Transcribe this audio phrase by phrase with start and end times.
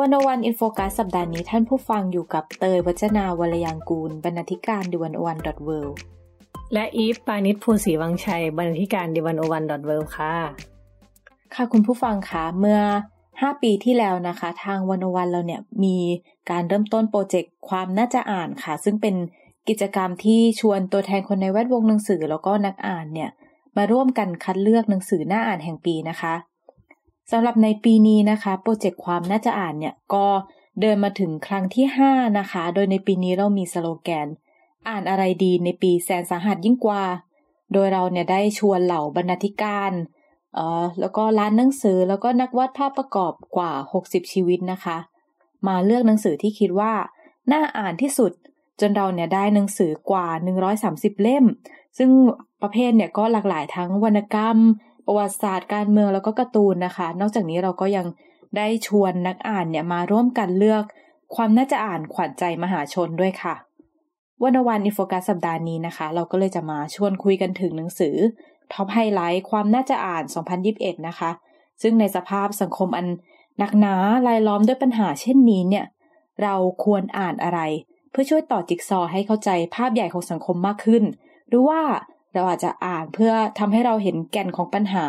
[0.00, 5.70] วันวันอินโฟกัสสัปดาห์นี้ท่านผู้ฟังอยู่กับเตยวัจนาวรยางกูล บรรณาธิการดิวันโอวันดอทเว
[6.72, 10.34] และอีฟปานิชภูศรีวังชัย บรรณาธิการดิวันโอวันดอทเวค่ะ
[11.54, 12.80] ค่ะคุณผู้ฟังคะเมื่อ
[13.20, 15.96] 5 ปีที่แล้วนะคะ ทางวันวันเราเนี่ยมี
[16.50, 19.14] การเริ่มต้นโปรเจกต์ความน่าจะอ่านค่ะ ซึ่งเป็น
[19.68, 23.30] กิจกรรมที่ชวนตัวแทนคนในแวดวงหนังสือแล้วก็นักอ่านเนี่ย
[23.76, 26.34] มาร่วมกันคัดเลือกหนังสือหน้าอ่านแห่งปีนะคะ
[27.30, 30.26] สำหรับในปีนี้นะคะโปรเจกต์ความน่าจะอ่านเนี่ยก็
[30.80, 34.28] เดินมาถึงครั้งที่ 5 นะคะ โดยในปีนี้เรามีสโลแกน
[34.88, 37.04] อ่านอะไรดีในปีแสนสาหัสยิ่งกว่า
[37.72, 39.92] โดยเราเนี่ยได้ชวนเหล่าบรรณาธิการ
[40.54, 44.96] เอ่อแล้วก็ร้านหนังสือแล้วก็นักวาดภาพประกอบกว่า 60 ชีวิตนะคะ
[45.66, 46.92] มาเลือกหนังสือที่คิดว่า
[47.52, 48.32] น่าอ่านที่สุด
[48.80, 50.26] จนเราเนี่ยได้หนังสือกว่า
[50.74, 51.44] 130 เล่ม
[51.98, 52.10] ซึ่ง
[52.62, 54.56] ประเภทเนี่ยก็หลากหลายทั้งวรรณกรรม
[55.06, 58.06] ประวัติศาสตร์การเมืองแล้วก็การ์ตูนนะคะ นอกจากนี้เราก็ยัง
[58.56, 60.84] ได้ชวนนักอ่านเนี่ยมาร่วมกันเลือก
[61.34, 63.54] ความน่าจะอ่านขวัญใจมหาชนด้วยค่ะ
[64.42, 68.16] One-O-One In Focus สัปดาห์นี้นะคะ เราก็เลยจะมาชวนคุยกันถึงหนังสือ
[68.72, 70.24] top highlight ความน่าจะอ่าน
[70.64, 71.30] 2021 นะคะ
[71.82, 73.06] ซึ่งในสภาพสังคมอัน
[73.58, 73.94] หนักหนา
[74.26, 75.84] รายล้อมด้วยปัญหาเช่นนี้เนี่ย
[76.42, 76.54] เรา
[76.84, 77.60] ควรอ่านอะไร
[78.10, 81.02] เพื่อช่วยต่อจิ๊กซอให้เข้าใจภาพใหญ่ของสังคมมากขึ้น
[81.48, 81.80] หรือว่า
[82.36, 85.04] เราอาจจะอ่านเพื่อทำให้เราเห็นแก่นของปัญหา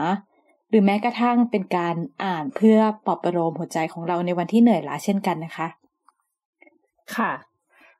[0.70, 5.68] หรือแม้กระทั่งเป็นการอ่านเพื่อปลอบประโลมหัวใจของเราในวันที่เหนื่อยล้าเช่นกันนะคะ
[7.16, 7.32] ค่ะ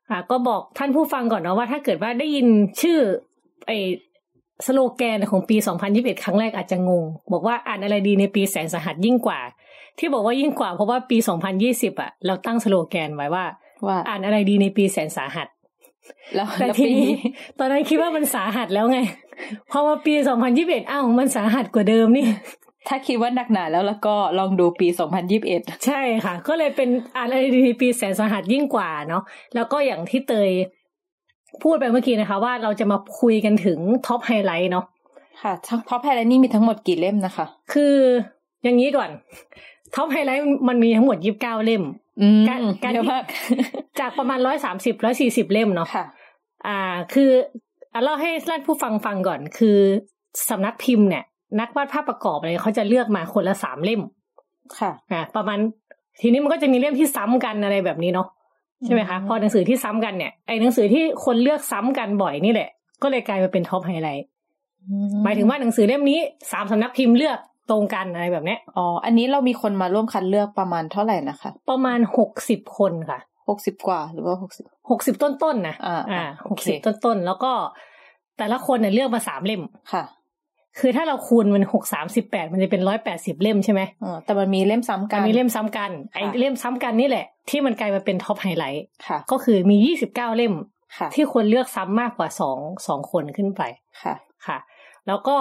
[0.08, 2.46] อ่าก็บอกท่านผู้ฟังก่อนเนาะว่าถ้าเกิดว่าได้ยิน
[2.80, 2.98] ชื่อ
[3.66, 3.72] ไอ
[4.66, 5.56] สโลแกนของปี
[5.90, 9.40] 2021 ครั้งแรกอาจจะงง บอกว่าอ่านอะไรดีในปีแสนสหัสยิ่งกว่า
[9.98, 11.18] ที่บอกว่ายิ่งกว่าเพราะว่าปี
[11.58, 13.44] 2020อะ เราตั้งสโลแกนไว้ว่า
[13.86, 15.48] ว่าอ่านอะไรดีในปีแสนสาหัส
[16.34, 17.12] แล้วแต่ทีนี้
[17.58, 18.98] ตอนนั้นคิดว่ามันสาหัสแล้วไง
[19.70, 22.26] พอมาปีสองพันยิบเอ็ดอ้าวมันสาหัสกว่าเดิมนี่
[22.88, 29.22] ถ้าคิดว่าหนักหนาแล้วแล้วก็ลองดูปีสองพันยิบเอ็ดใช่ค่ะ ก็เลยเป็นอะไรดีปีแสนสาหัสยิ่งกว่าเนาะ
[29.54, 30.50] แล้วก็อย่างที่เตย
[31.62, 34.84] พูดไปเมื่อกี้นะคะ ว่าเราจะมาคุยกันถึง top highlight เนาะ
[35.42, 35.52] ค่ะ
[35.88, 37.94] top highlight นี่มีทั้งหมดกี่เล่มนะคะ คือ
[38.62, 39.10] อย่างนี้ก่อน
[39.94, 41.82] Top Highlight มันมีทั้งหมดยิบเก้าเล่ม
[42.48, 42.92] การการ
[44.00, 45.88] จากประมาณร้อยสามสิบร้อยสี่สิบเล่มเนาะ
[46.66, 46.78] อ่า
[47.14, 47.30] คือ
[48.04, 49.78] เล่าให้ท่านผู้ฟังฟังก่อน คือ
[50.50, 51.24] สำนักพิมพ์เนี่ย
[51.60, 54.00] นักวาดภาพประกอบอะไรเขาจะเลือกมาคนละสามเล่ม
[54.78, 55.58] ค่ะอ่าประมาณ
[56.20, 58.28] ทีนี้มันก็จะมีเล่มที่ซ้ำกันอะไรแบบนี้เนาะ
[58.84, 62.68] ใช่ไหมคะ พอหนังสือที่ซ้ำกันเนี่ยไอ้หนังสือที่คนเลือกซ้ำกันบ่อยนี่แหละ
[63.02, 64.26] ก็เลยกลายมาเป็น Top Highlight
[65.24, 66.20] หมายถึงว่าหนังสือเล่มนี้
[66.52, 67.38] สามสำนักพิมพ์เลือก
[67.70, 75.76] ตรงกันอะไรแบบนี้อ๋ออันนี้เรามีคนมาร่วมคัดเลือกประมาณเท่าไหร่นะคะ ประมาณหกสิบคนค่ะหกสิบกว่าหรือว่าหกสิบหกสิบต้นๆนะ
[76.12, 77.52] อ่าหกสิบต้นๆ แล้วก็
[78.38, 79.62] แต่ละคนเนี่ยเลือกมาสามเล่ม
[79.92, 80.04] ค่ะ
[80.78, 90.54] คือถ้าเราคูณมันหกสามสิบแปดมันจะเป็นร้อยแปดสิบเล่มใช่ไหมอ๋อแต่มันมีเล่มซ้ำกันมีเล่มซ้ำกันไอ้เล่มซ้ำกันนี่แหละ ที่มันกลายมาเป็น Top Highlight ค่ะ ก็คือมียี่สิบเก้าเล่ม
[90.98, 93.62] ค่ะที่คนเลือกซ้ำมากกว่าสองสองคนขึ้นไป
[94.02, 94.14] ค่ะ
[94.46, 94.58] ค่ะ
[95.06, 95.36] แล้วก็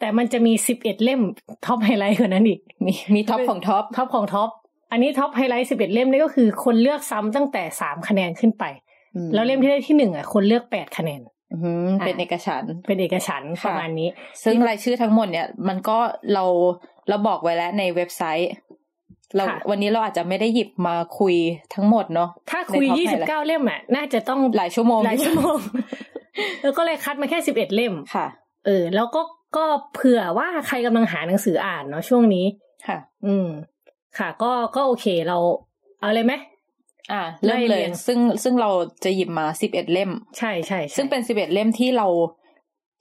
[0.00, 1.20] แต่มันจะมีสิบเอ็ดเล่ม
[1.66, 4.48] Top Highlight กว่านั้นอีก มีมี top ของ top top ของ top
[4.92, 8.64] อันนี้ Top Highlight สิบเอ็ดเล่มนี่ก็คือคนเลือกซ้ำตั้งแต่สามคะแนนขึ้นไป
[9.34, 11.20] แล้วเล่มที่ได้ที่หนึ่งอะ คนเลือกแปดคะแนน
[12.04, 14.08] เป็นเอกฉันท์เป็นเอกฉันท์ประมาณนี้
[14.44, 15.98] ซึ่งรายชื่อทั้งหมดเนี่ย มันก็
[16.32, 16.44] เรา
[17.08, 18.50] เราบอกไว้แล้วในเว็บไซต์
[19.36, 21.34] เราวันนี้เราอาจจะไม่ได้หยิบมาคุย
[21.74, 25.58] ทั้งหมดเนาะถ้าคุยยี่สิบเก้าเล่มอะน่าจะต้องหลายชั่วโมงหลายชั่วโมง
[26.62, 28.26] แล้วก็เลยคัดมาแค่สิบเอ็ดเล่มค่ะ
[28.66, 29.20] เออ แล้วก็
[29.56, 32.46] ก็เผื่อว่าใครกำลังหาหนังสืออ่านเนาะช่วงนี้
[32.86, 33.48] ค่ะ อืม
[34.18, 35.38] ค่ะ ก็ก็โอเคเรา
[36.00, 36.34] เอาเลยไหม
[37.12, 38.70] อ่าเริ่มเลย ซึ่งซึ่งเรา
[39.04, 42.06] จะหยิบมาสิบเอ็ดเล่ม ใช่ใช่ซึ่งเป็นสิบเอ็ดเล่มที่เรา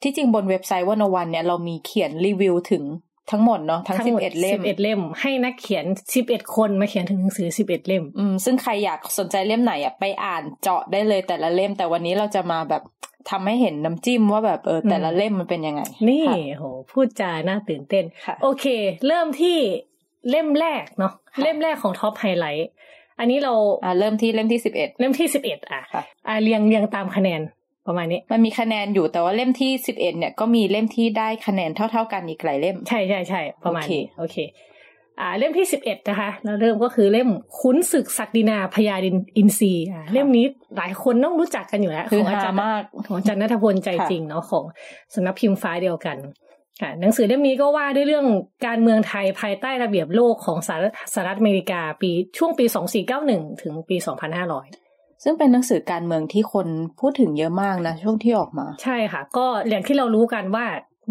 [0.03, 2.83] ที่จริงบนเว็บไซต์วันวันเนี่ยเรามีเขียนรีวิวถึง
[3.31, 5.85] ทั้งหมดเนาะทั้งสิบเอ็ดเล่มสิบเอ็ดเล่ม ให้นักเขียน
[6.15, 12.83] สิบเอ็ดคนมาเขียนถึงหนังสือสิบเอ็ดเล่ม อืมซึ่งใครอยากสนใจเล่มไหนอะไปอ่านเจาะได้เลยแต่ละเล่ม แต่วันนี้เราจะมาแบบ
[13.29, 16.25] ทำให้เห็นน้ำจิ้มว่าแบบเออแต่ละเล่มมันเป็นยังไง นี่
[16.57, 18.03] โหพูดจาน่าตื่นเต้น
[18.43, 18.65] โอเค
[19.07, 19.57] เริ่มที่
[20.29, 21.13] เล่มแรกเนาะ
[21.43, 22.69] เล่มแรกของ Top Highlight
[23.19, 25.81] อันนี้เราอ่าเริ่มที่เล่มที่สิบเอ็ดเล่มที่สิบเอ็ดอะ
[26.27, 27.41] อ่าเรียงเรียงตามคะแนน
[27.87, 34.37] ประมาณนี้มันมีคะแนนอยู่แต่ว่าเล่มที่สิบเอ็ดเนี่ยก็มีเล่มที่ได้คะแนนเท่า ๆกันอีกหลายเล่ม ใช่ใช่ใช่ประมาณนี้โอเค
[35.21, 37.29] อ่าเล่มที่สิบเอ็ดนะคะแล้วเริ่มก็คือเล่ม
[37.59, 40.45] คุ้นศึกศักดินาพยาดินอินทรีย์อ่าเล่มนี้
[40.77, 44.63] หลายคนต้องรู้จักกันอยู่แล้วคือของอาหาจารย์มากของอาจารย์นัทพลใจจริงเนาะของ
[45.13, 46.17] สำนักพิมพ์ฟ้าเดียวกัน
[46.81, 48.25] ค่ะหนังสือเล่มนี้ก็ว่าด้วยเรื่อง
[48.67, 54.67] การเมืองไทยภายใต้ระเบียบโลกของสหรัฐสหรัฐอเมริกาปีช่วงปีสองสี่เก้าหนึ่งถึงปีสองพันห้าร้อย
[55.23, 56.67] ซึ่งเป็นหนังสือการเมืองที่คน
[56.99, 60.65] พูดถึงเยอะมากนะ ช่วงที่ออกมา ใช่ค่ะ ก็อย่างที่เรารู้กันว่า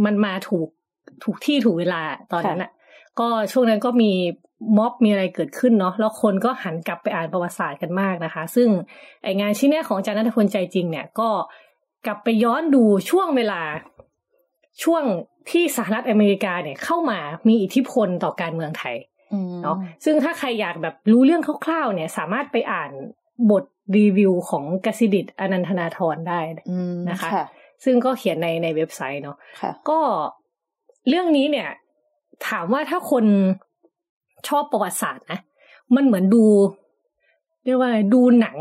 [0.05, 0.69] มันมาถูก
[1.25, 2.01] ถูกที่ถูกเวลา
[2.33, 2.71] ตอนนั้นอะ
[3.20, 4.12] ก็ช่วงนั้นก็มี
[4.79, 8.69] ม็อบมีอะไรเกิดขึ้นเนาะแล้วคนก็หันกลับไปอ่านประวัติศาสตร์กันมากนะคะ ซึ่ง
[9.23, 11.29] ไองานชิ้นเนี้ยของอาจารย์นัทพลใจจริงเนี่ยก็
[12.06, 13.61] กลับไปย้อนดูช่วงเวลา
[14.82, 15.03] ช่วง
[15.50, 17.19] ที่สหรัฐอเมริกาเนี่ยเข้ามา
[17.49, 18.97] มีอิทธิพลต่อการเมืองไทย
[19.32, 22.91] อืมเนาะซึ่งถ้าใครอยากแบบรู้เรื่องคร่าวๆ เนี่ย สามารถไปอ่าน
[23.50, 23.64] บท
[23.97, 26.41] รีวิวของกสิดิตอนันทนาธรได้
[26.71, 27.44] อืมนะคะค่ะ
[27.85, 30.00] ซึ่งก็เขียนในในเว็บไซต์เนาะค่ะก็
[31.09, 31.69] เรื่องนี้เนี่ย
[32.46, 33.25] ถามว่าถ้าคน
[34.49, 35.38] ชอบประวัติศาสตร์นะ
[35.94, 36.44] มันเหมือนดู
[37.64, 38.56] เรียกว่าอะไรดูหนัง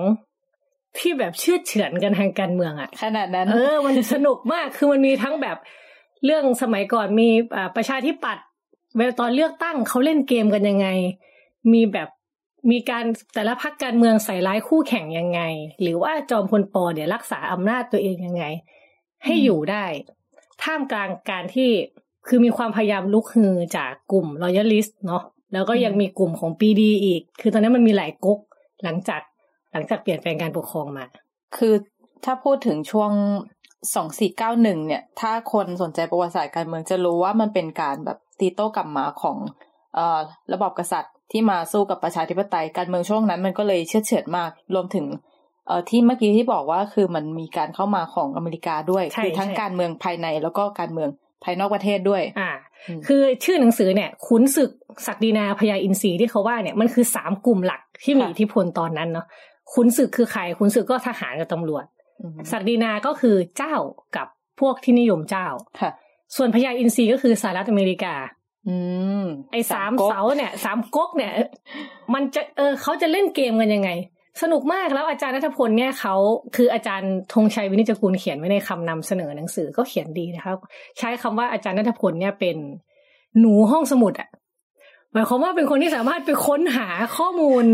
[0.97, 5.57] ที่แบบเชื่อดเฉือนกันทางการเมืองอะขนาดนั้น เออ มันสนุกมากคือมันมีทั้งแบบ
[6.25, 8.43] เรื่องสมัยก่อนมีอ่าประชาธิปัตย์
[8.97, 10.87] เวลาตอนเลือกตั้งเขาเล่นเกมกันยังไง
[11.73, 12.09] มีแบบ
[12.71, 15.41] มีการแต่ละพักการเมืองใส่ร้ายคู่แข่งยังไง
[15.81, 18.45] หรือว่าจอมพลปอเนี่ยรักษาอำนาจตัวเองยังไง
[19.25, 19.85] ให้อยู่ได้
[20.63, 21.69] ท่ามกลางการที่
[22.27, 28.39] คือมีความพยายามลุกฮือจากกลุ่มรอยัลลิสต์เนาะแล้วก็ยังมีกลุ่มของปีดีอีก คือตอนนั้นมันมีหลายก๊ก
[28.83, 29.21] หลังจาก
[29.71, 31.05] หลังจากเปลี่ยนแปลงการปกครองมา
[31.57, 31.73] คือ
[32.25, 33.11] ถ้าพูดถึงช่วง
[33.95, 39.37] สองสี่เก้าหนึ่งเนี่ย ถ้าคนสนใจประวัติศาสตร์การเมืองจะรู้ว่ามันเป็นการแบบตีโต้กลับมาของ
[39.95, 40.19] เอ่อ
[40.53, 45.05] ระบอบกษัตริย์ที่มาสู้กับประชาธิปไตยการเมืองช่วงนั้นมันก็เลยเชื่อดเฉือนมากรวมถึง
[45.67, 51.09] เอ่อที่เมื่อกี้ที่บอกว่าคือมันมีการเข้ามาของอเมริกาด้วยใช่คือทั้งใช่การเมืองภายในแล้วก็การเมือง
[51.43, 52.51] ภายนอกประเทศด้วย อ่า
[52.87, 54.71] อืมคือชื่อหนังสือเนี่ย ขุนศึก
[55.07, 59.25] ศักดินาพญาอินทรีที่เขาว่าเนี่ยมันคือสามกลุ่มหลักที่มีค่ะอิทธิพลตอนนั้นเนาะ
[59.73, 61.85] ขุนศึกคือใครขุนศึกก็ทหารกับตำรวจ
[62.21, 63.75] อืมศักดินาก็คือเจ้า
[64.15, 64.27] กับ
[64.59, 65.47] พวกที่นิยมเจ้า
[65.79, 65.91] ค่ะ
[66.35, 68.15] ส่วนพญาอินทรีก็คือสหรัฐอเมริกา
[68.67, 68.75] อื
[69.21, 71.31] มไอ้สามก๊กเสาเนี่ยสามก๊กเนี่ย
[72.13, 73.89] มันจะเออเขาจะเล่นเกมกันยังไง
[74.41, 76.15] สนุกมากแล้วอาจารย์นัทพลเนี่ยเขา
[76.55, 80.57] คืออาจารย์ธงชัยวินิจกูลเขียนไว้ในคำนำเสนอหนังสือก็เขียนดีนะครับ
[80.97, 82.57] ใช้คำว่าอาจารย์นัทพลเนี่ยเป็น
[83.39, 84.29] หนูห้องสมุดอะ
[85.13, 86.87] หมายความว่าเป็นคนที่สามารถไปค้นหา
[87.17, 87.65] ข้อมูล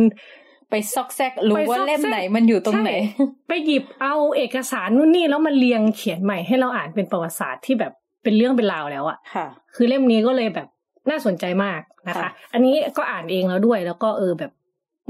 [0.69, 7.93] ไปซอกแซกรู้ไปว่าซอกแซกเล่มไหนมันอยู่ตรงไหนใช่ไปหยิบเอาเอกสารนู่นนี่แล้วมาเรียงเขียนใหม่ให้เราอ่านเป็นประวัติศาสตร์ที่แบบ
[8.23, 10.67] เป็นเรื่องเป็นราวแล้วอะค่ะ คือเล่มนี้ก็เลยแบบ
[11.09, 14.51] น่าสนใจมากนะคะค่ะอันนี้ก็อ่านเองแล้วด้วย แล้วก็เออแบบ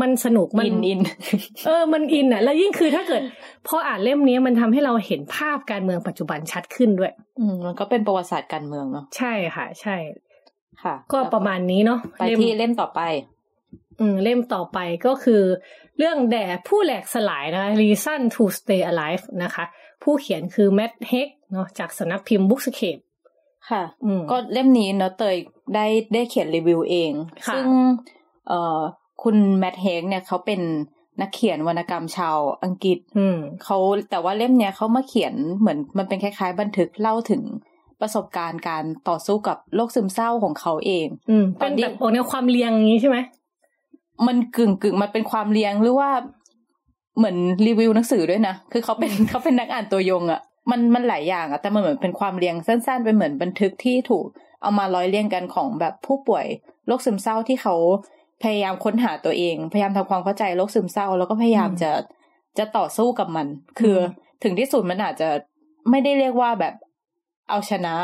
[0.01, 0.99] มันสนุกมันอินอิน
[1.65, 3.21] เออมันอินอะ แล้วยิ่งคือถ้าเกิด
[3.67, 9.95] พออ่านเล่มนี้มันทำให้เราเห็นภาพการเมืองปัจจุบันชัดขึ้นด้วย อืมมันก็เป็นประวัติศาสตร์การเมืองเนาะใช่ค่ะ ใช่
[10.83, 13.01] ค่ะ ก็ประมาณนี้เนาะไปเล่มที่เล่มต่อไป
[13.99, 15.41] อืมเล่มต่อไปก็คือ
[15.97, 19.65] เรื่องแด่ผู้แหลกสลายนะคะ Reason to Stay Alive นะคะ
[20.03, 23.01] ผู้เขียนคือแม t เฮกเนาะจากสำนักพิมพ์ Bookscape
[23.69, 25.37] ค่ะอืมก็เล่มนี้เนอะเตย
[25.75, 27.11] ได้ได้เขียนรีวิวเอง
[27.47, 27.67] ค่ะซึ่ง
[28.47, 28.79] เอ่อ
[29.23, 30.61] คุณแมทเฮกเนี่ยเขาเป็น
[31.21, 33.77] นักเขียนวรรณกรรมชาวอังกฤษอืมเขา
[34.09, 37.43] แต่ว่าเล่มเนี้ยเขามาเขียนเหมือนมันเป็นคล้ายๆ บันทึกเล่าถึง
[38.01, 43.17] ประสบการณ์การต่อสู้กับโรคซึมเศร้าของเขาเองอืมตเป็อนนที่แบบออกแนวความเรียงอย่างนี้ใช่ไหม
[44.27, 46.09] มันกึ่งกึ่งมันเป็นความเรียงหรือว่า
[47.17, 47.37] เหมือน
[47.67, 54.25] รีวิวหนังสือด้วยนะ คือเขาเป็นเขาเป็นนักอ่านตัวยงอะ่ะ มันมันหลายอย่างอะ่ะ แต่มันเหมือนเป็นความเรียงสั้นๆ เป็นเหมือนบันทึกที่ถูก
[54.61, 56.45] เอามาร้อยเรียงกันของแบบผู้ป่วย
[56.87, 57.75] โรคซึมเศร้าที่เขา
[58.43, 61.91] พยายามค้นหาตัวเอง พยายามทำความเข้าใจโรคซึมเศร้า แล้วก็พยายามอืมจะ
[62.57, 63.47] จะต่อสู้กับมัน
[63.79, 64.03] คืออม
[64.43, 65.29] ถึงที่สุดมันอาจจะ
[65.89, 66.73] ไม่ได้เรียกว่าแบบ
[67.49, 67.95] เอาชนะ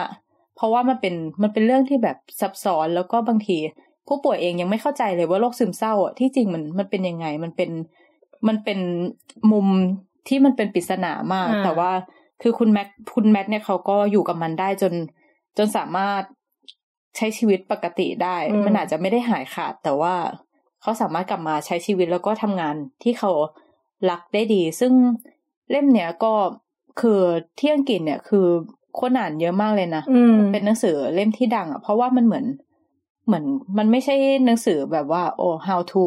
[0.55, 3.57] เพราะว่ามันเป็นมันเป็นเรื่องที่แบบซับซ้อนแล้วก็บางที
[4.07, 7.71] ผู้ป่วยเองยังไม่เข้าใจเลยว่าโรคซึมเศร้าอะที่จริงมันมันเป็นยังไง มันเป็น
[8.47, 8.79] มันเป็น
[9.51, 9.67] มุม
[10.27, 11.91] ที่มันเป็นปริศนามากอ่าแต่ว่า
[12.41, 14.93] คือคุณแม็กคุณแมทเนี่ยเขาก็อยู่กับมันได้จน
[15.57, 16.23] จนสามารถ
[17.17, 20.15] ใช้ชีวิตปกติได้ มันอาจจะไม่ได้หายขาด แต่ว่า
[20.81, 23.31] เขาสามารถกลับมาใช้ชีวิตแล้วก็ทำงานที่เขา
[24.09, 24.93] รักได้ดี ซึ่ง
[25.69, 26.33] เล่มเนี้ยก็
[27.01, 27.21] คือ
[27.59, 28.47] ที่อังกฤษเนี่ยคือ
[28.99, 32.45] คนอ่านเยอะมากเลยนะอืมเป็นหนังสือเล่มที่ดังอะเพราะว่ามันเหมือน
[33.25, 33.45] เหมือน
[33.77, 36.03] มันไม่ใช่หนังสือแบบว่า โอ้ how to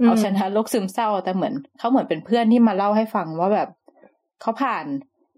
[0.00, 3.68] อืมเอาชนะโรคซึมเศร้า แต่เหมือนเขาเหมือนเป็นเพื่อนที่มาเล่าให้ฟังว่าแบบ
[4.40, 4.84] เขาผ่าน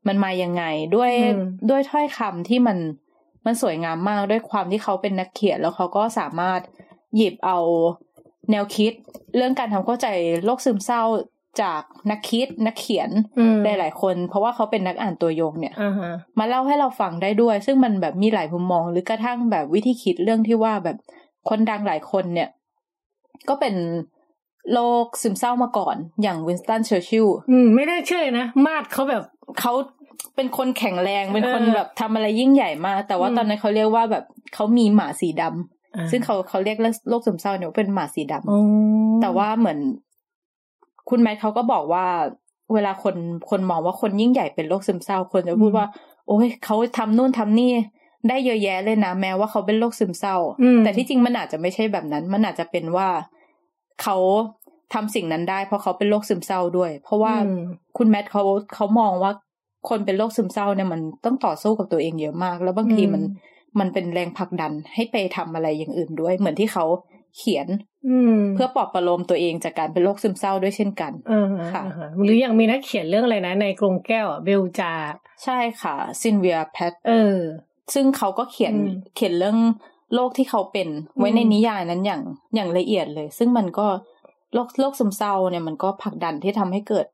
[0.07, 0.65] มันมายังไง
[0.97, 2.79] ด้วยอืมด้วยถ้อยคำที่มัน
[3.45, 6.61] มันสวยงามมากด้วยความที่เขาเป็นนักเขียน แล้วเขาก็สามารถ
[7.17, 7.59] หยิบเอา
[8.51, 8.93] แนวคิด
[9.37, 10.07] เรื่องการทำเข้าใจ
[10.45, 11.03] โรคซึมเศร้า
[11.63, 20.97] จากนักคิดนักเขียนอืมหลายๆคน เพราะว่าเขาเป็นนักอ่านตัวยงเนี่ยอ่าฮะมาเล่าให้เราฟังได้ด้วย ซึ่งมันแบบมีหลายมุมมอง หรือกระทั่งแบบวิธีคิดเรื่องที่ว่าแบบ
[21.49, 22.49] คนดังหลายคนเนี่ย
[23.49, 23.75] ก็เป็น
[24.73, 29.23] โรคซึมเศร้ามาก่อน อย่างวินสตันเชอร์ชิลอืมไม่ได้เชื่อนะ มาดเขาแบบ
[29.61, 29.73] เขา
[30.37, 34.25] เป็นคนแข็งแรง เป็นคนเออแบบทำอะไรยิ่งใหญ่มาก แต่ว่าอืมตอนนั้นเขาเรียกว่าแบบ
[34.55, 38.61] เขามีหมาสีดำอ่าซึ่งเขาเขาเรียกโรคซึมเศร้าเนี่ยว่าเป็นหมาสีดำอ๋อ
[39.23, 39.79] แต่ว่าเหมือน
[41.09, 42.07] คุณแมทเขาก็บอกว่า
[42.75, 43.17] เวลาคน
[43.51, 45.87] คนมองว่าคนยิ่งใหญ่เป็นโรคซึมเศร้า คนจะพูดว่า
[46.29, 47.73] โอ้ยเขาทำนู่นทำนี่
[48.29, 53.09] ได้เยอะแยะเลยนะแม้ว่าเขาเป็นโรคซึมเศร้าอืมแต่ที่จริงมันอาจจะไม่ใช่แบบนั้น มันอาจจะเป็นว่า
[54.03, 54.17] เขา
[54.95, 57.63] ทำสิ่งนั้นได้ เพราะเขาเป็นโรคซึมเศร้าด้วย เพราะว่าอืม
[57.99, 58.43] คุณแมทเขา
[58.75, 59.33] เขามองว่า
[59.89, 66.85] คนเป็นโรคซึมเศร้าเนี่ยมันต้องต่อสู้กับตัวเองเยอะมาก แล้วบางทีมันอืมมันเป็นแรงผลักดันให้ไปทำอะไรอย่างอื่นด้วย เหมือนที่เขา
[67.37, 67.69] เขียน
[68.09, 74.93] อืมเพื่อปลอบประโลมตัวเองจากการเป็นโรคซึมเศร้าด้วยเช่นกันเออค่ะอ่าฮะหรืออย่างมีนักเขียนเรื่องอะไรนะ ในกรงแก้วอะเบลจา
[75.45, 77.39] ใช่ค่ะซิลเวียแพลทเออ
[77.95, 79.59] ซึ่งเขาก็เขียนอืมเขียนเรื่อง
[80.15, 82.23] โรคที่เขาเป็นไว้อืมในนิยายนั้นอย่าง
[82.55, 83.87] อย่างละเอียดเลย ซึ่งมันก็
[84.55, 87.07] โรคโรคซึมเศร้าเนี่ยมันก็ผลักดันที่ทำให้เกิด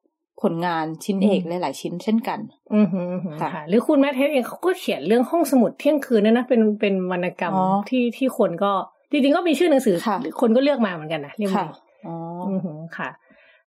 [0.42, 2.38] ผลงานชิ้นเอกหลายๆชิ้นเช่นกัน
[2.74, 8.72] อือหืออือหือค่ะค่ะ หรือคุณแมทเฮกเองเขาก็เขียนเรื่องห้องสมุดเที่ยงคืนด้วยนะเป็นเป็นวรรณกรรมอ๋อที่ที่คนก็
[9.10, 11.74] จริงๆก็มีชื่อหนังสือค่ะคนก็เลือกมาเหมือนกันนะเรื่องค่ะนี้
[12.06, 12.14] อ๋อ
[12.48, 13.10] อือหือค่ะ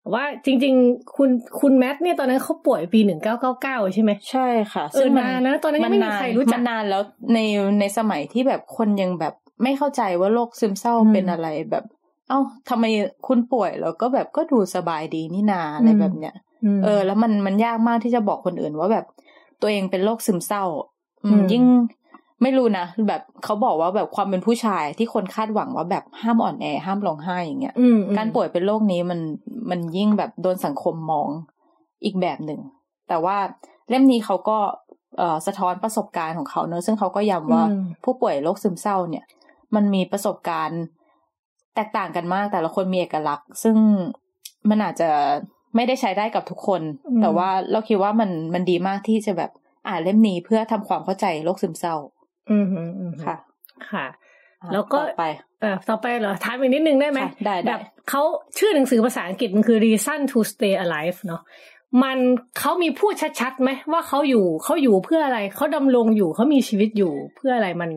[0.00, 7.03] แต่ว่าจริง ๆ คุณคุณแมทเนี่ยตอนนั้นเขาป่วยปีหนึ่งเก้าเก้าเก้าใช่ไหมใช่ค่ะเออนานนะตอนนั้นยังไม่มีใครรู้จักมันนานแล้ว
[7.35, 7.39] ใน
[7.81, 11.85] ในสมัยที่แบบคนยังแบบไม่เข้าใจว่าโรคซึมเศร้าอืมเป็นอะไรแบบ
[12.29, 12.85] เอ้าทำไม
[13.27, 16.37] คุณป่วยแล้วก็แบบก็ดูสบายดีนี่นาอะไรอืมแบบเนี้ยม
[16.85, 19.05] เออ แล้วมันมันยากมากที่จะบอกคนอื่นว่าแบบ
[19.61, 20.64] ตัวเองเป็นโรคซึมเศร้า
[21.25, 21.64] อืมอืมยิ่ง
[22.43, 29.21] ไม่รู้นะแบบเขาบอกว่าแบบความเป็นผู้ชายที่คนคาดหวังว่าแบบห้ามอ่อนแอห้ามร้องไห้อย่างเงี้ยอืมการป่วยเป็นโรคนี้มัน
[29.71, 31.29] มันยิ่งแบบโดนสังคมมอง
[32.05, 32.61] อีกแบบหนึ่ง
[33.09, 33.37] แต่ว่า
[33.88, 34.59] เล่มนี้เขาก็
[35.19, 39.25] เอ่อสะท้อนประสบการณ์ของเขาเนอะซึ่งเขาก็ย้ำว่าอืมผู้ป่วยโรคซึมเศร้าเนี่ย
[39.75, 40.83] มันมีประสบการณ์
[41.75, 43.76] แตกต่างกันมากแต่ละคนมีเอกลักษณ์ ซึ่ง
[44.69, 45.11] มันอาจจะ
[45.77, 49.50] ไม่ได้ใช้ได้กับทุกคนอืมแต่ว่าเราคิดว่ามันมันดีมากที่จะแบบ
[49.89, 51.97] อ่านเล่มนี้เพื่อทำความเข้าใจโรคซึมเศร้า
[52.50, 53.37] อืมอืมอืมค่ะ
[53.91, 54.07] ค่ะ
[54.62, 55.25] อะ แล้วก็ต่อไป
[55.61, 58.23] เออต่อไปเหรอถามอีกนิดนึงได้ไหมค่ะได้ได้แบบเขา
[58.59, 61.43] ชื่อหนังสือภาษาอังกฤษมันคือ reason to stay alive เนาะ
[62.03, 62.19] มัน
[62.59, 67.91] เขามีพูดชัดๆไหมว่าเขาอยู่เขาอยู่เพื่ออะไรเขาดำรงอยู่เขามีชีวิตอยู่เพื่ออะไรมัน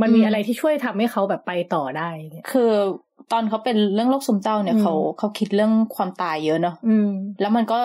[0.00, 2.72] มันมีอะไรที่ช่วยทำให้เขาแบบไปต่อได้อย่างเงี้ยคือ
[3.32, 7.08] ตอนเขาเป็นเรื่องโรคซึมเศร้าเนี่ยอืมเขาเขาคิดเรื่องความตายเยอะเนาะอืม
[7.40, 7.78] แล้วมันก็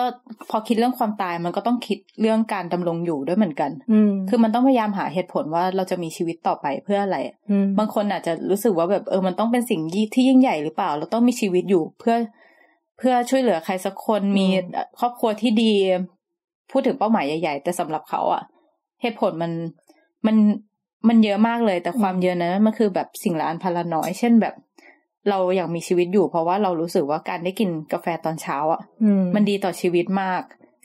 [0.50, 7.18] พอคิดเรื่องความตายมันก็ต้องคิดเรื่องการดำรงอยู่ด้วยเหมือนกันอืมคือมันต้องพยายามหาเหตุผลว่าเราจะมีชีวิตต่อไปเพื่ออะไร
[7.50, 9.80] อืมบางคนอาจจะรู้สึกว่าแบบเออมันต้องเป็นสิ่ง
[10.14, 12.16] ที่ยิ่งใหญ่หรือเปล่า เราต้องมีชีวิตอยู่เพื่อ
[12.98, 14.46] เพื่อช่วยเหลือใครสักคนมี
[15.00, 15.72] ครอบครัวที่ดี
[16.70, 18.42] พูดถึงเป้าหมายใหญ่ ๆ แต่สำหรับเขาอะ
[19.02, 19.52] เหตุผลมัน
[20.26, 20.36] มัน
[21.08, 24.54] มันเยอะมากเลย แต่ความเยอะนั้นมันคือแบบสิ่งละอันพันละน้อย เช่นแบบ
[25.30, 30.42] เราอยากมีชีวิตอยู่เพราะว่าเรารู้สึกว่าการได้กินกาแฟตอนเช้าอะอืมมันดีต่อชีวิตมาก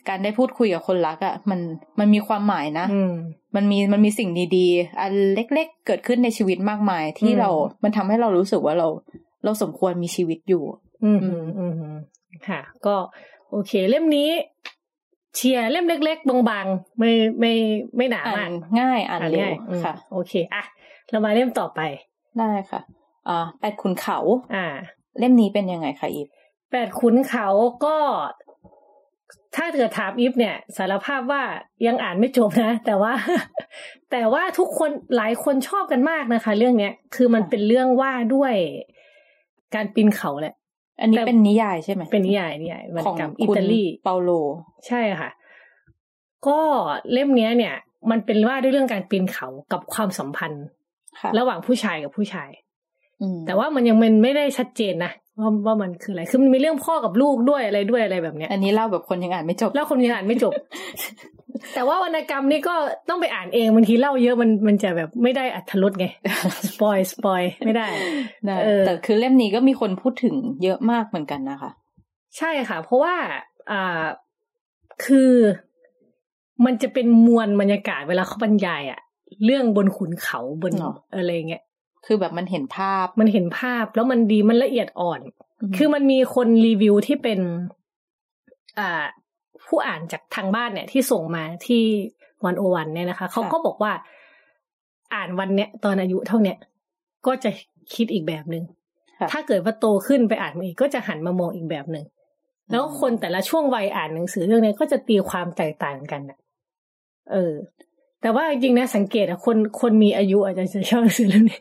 [0.08, 1.60] การได้พูดคุยกับคนรักอะมัน
[1.98, 3.14] มันมีความหมายนะอืม
[3.56, 7.50] มันมีมันมีสิ่งดีๆ อันเล็กๆ เกิดขึ้นในชีวิตมากมายที่อืมเรา
[7.84, 8.88] มันทำให้เรารู้สึกว่าเรา
[9.44, 10.62] เราสมควรมีชีวิตอยู่
[11.04, 11.98] อืมอืมอืมอืม
[12.48, 12.96] ค่ะ ก็
[13.50, 14.30] โอเค เล่มนี้
[15.36, 17.52] เชียร์เล่มเล็ก ๆ บางๆไม่ไม่
[17.96, 20.64] ไม่หนาอ่ามากนง่ายอ่านเร็วง่ายอืมค่ะ โอเคอะ
[21.10, 21.80] เรามาเล่มต่อไป
[22.38, 22.80] ได้ค่ะ
[23.28, 24.18] อ่าแปดขุนเขา
[24.54, 24.64] อ่า
[25.18, 26.28] เล่มนี้เป็นยังไงคะอีฟ
[26.70, 27.48] แปดขุนเขา
[27.84, 27.96] ก็
[29.56, 31.42] ถ้าเกิดถามอีฟเนี่ย สารภาพว่า
[31.86, 33.12] ยังอ่านไม่จบนะ แต่ว่า
[34.12, 38.54] แต่ว่าทุกคนหลายคนชอบกันมากนะคะ เรื่องเนี้ย คือมันเป็นเรื่องว่าด้วย
[39.74, 40.54] การปีนเขาแหละ
[41.00, 44.30] อันนี้แต่เป็นนิยายใช่ไหมเป็นนิยายนิยายวรรขณองกรรมอิคุณตาลีเปาโล
[44.86, 45.30] ใช่ค่ะ
[46.48, 46.60] ก็
[47.12, 47.74] เล่มเนี้ยเนี่ย
[48.10, 50.64] มันเป็นว่าด้วยเรื่องการปีนเขากับความสัมพันธ์
[51.20, 52.61] ค่ะระหว่างผู้ชายกับผู้ชายอืม
[53.46, 60.52] แต่ว่ามันยังมันไม่ได้ชัดเจนนะว่าว่ามันคืออะไรคือมันมีเรื่องพ่อกับลูกด้วยอะไรด้วยอะไรแบบเนี้ย อันนี้เล่าแบบคนยังอ่านไม่จบแล้วคนยังอ่านไม่จบ
[61.74, 62.74] แต่ว่าวรรณกรรมนี่ก็
[63.08, 66.06] ต้องไปอ่านเองบางทีเล่าเยอะมันมันจะแบบไม่ได้อรรถรสไง
[66.68, 67.86] spoil spoil ไม่ได้
[68.46, 71.70] ได้เออแต่คือเล่มนี้ก็มีคนพูดถึงเยอะมากเหมือนกันนะคะ
[72.38, 73.14] ใช่ค่ะ เพราะว่า
[73.70, 74.04] อ่า
[75.04, 75.32] คือ
[76.64, 79.00] มันจะเป็นมวลบรรยากาศเวลาเขาบรรยายอะ
[79.44, 81.62] เรื่องบนขุนเขาบนหรออะไรเงี้ย
[82.06, 85.20] คือแบบมันเห็นภาพ มันเห็นภาพ แล้วมันดีมันละเอียดอ่อน
[85.76, 87.40] คือมันมีคนรีวิวที่เป็น
[88.78, 89.04] อ่า
[89.66, 91.82] ผู้อ่านจากทางบ้านเนี่ย ที่ส่งมาที่
[92.44, 93.92] วันโอวันเนี่ยนะคะเขาก็บอกว่า
[95.14, 96.58] อ่านวันเนี้ยตอนอายุเท่าเนี้ย
[97.26, 97.50] ก็จะ
[97.94, 98.64] คิดอีกแบบหนึง่ง
[99.18, 102.04] ค่ะถ้าเกิดว่าโตขึ้นไปอ่านมาอีกก็จะหันมามองอีกแบบหนึ่ง
[102.70, 106.38] แล้วคนแต่ละช่วงวัยอ่านหนังสือเรื่องนี้ก็จะตีความแตกต่างกันน่ะ
[107.32, 107.52] เออ
[108.22, 111.60] แต่ว่าจริงๆนะสังเกตอะคนคนมีอายุอาจจะชอบหนังสือเรื่องนี้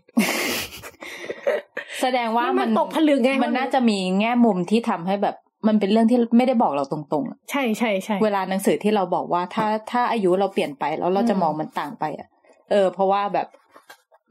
[2.02, 5.36] แสดงว่ามัมันตกผลึกไงมันน่าจะมีแง่มุมที่ทำให้แบบ
[5.68, 12.28] มันเป็นเรื่องที่ไม่ได้บอกเราตรงๆอะใช่ใช่ใช่เวลาหนังสือที่เราบอกว่าถ้าถ้าอายุเราเปลี่ยนไปแล้วเราจะอืมมองมันต่างไปอะ
[12.72, 13.48] เออ เพราะว่าแบบ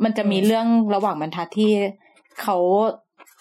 [0.05, 1.73] มันจะมีเรื่องระหว่างบรรทัดที่
[2.43, 2.57] เขา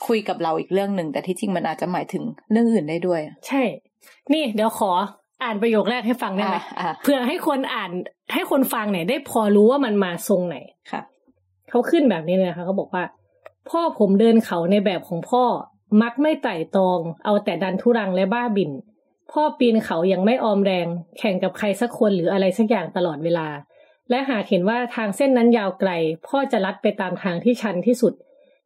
[0.08, 3.62] คุยกับเราอีกเรื่องหนึ่งแต่ที่จริงมันอาจจะหมายถึงเรื่องอื่นได้ด้วยอะใช่
[4.34, 4.91] นี่เดี๋ยวขอ
[5.43, 7.91] อ่านประโยคแรกให้ฟังได้ไหมอะอะเพื่อให้คนอ่าน
[8.34, 10.58] ให้คนฟังเนี่ยได้พอรู้ว่ามันมาทรงไหน
[10.91, 11.01] ค่ะ
[11.69, 13.03] เขาขึ้นแบบนี้เลยนะคะเขาบอกว่า
[13.69, 15.43] พ่อผมเดินเขาในแบบของพ่อ
[16.01, 18.72] มักไม่ไต่ตรอง เอาแต่ดันทุรังและบ้าบิน
[19.31, 20.88] พ่อปีนเขายังไม่ออมแรง
[21.19, 23.48] แข่งกับใครสักคนหรืออะไรสักอย่างตลอดเวลา
[24.10, 25.91] และหากเห็นว่าทางเส้นนั้นยาวไกล
[26.27, 28.13] พ่อจะลัดไปตามทางที่ชันที่สุด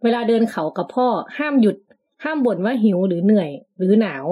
[0.03, 1.77] เวลาเดินเขากับพ่อห้ามหยุด
[2.24, 4.25] ห้ามบ่นว่าหิวหรือเหนื่อย หรือหนาว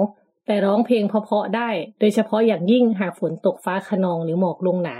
[0.52, 1.68] แต่ร้องเพลงเพราะๆได้
[2.00, 4.96] โดยเฉพาะอย่างยิ่งหากฝนตกฟ้าขนองหรือหมอกลงหนา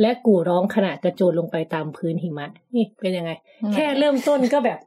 [0.00, 3.30] และกู่ร้องขณะกระโจนลงไปตามพื้นหิมะ นี่เป็นยังไง
[3.74, 4.78] แค่เริ่มต้นก็แบบ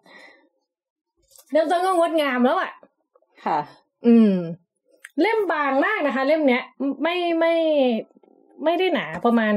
[1.51, 2.71] เริ่มต้นก็งดงามแล้วอะ
[3.45, 3.59] ค่ะ
[4.07, 4.33] อืม
[5.21, 6.63] เล่มบางมากนะคะ เล่มเนี้ย
[7.03, 7.53] ไม่ไม่
[8.63, 9.53] ไม่ได้หนาประมาณ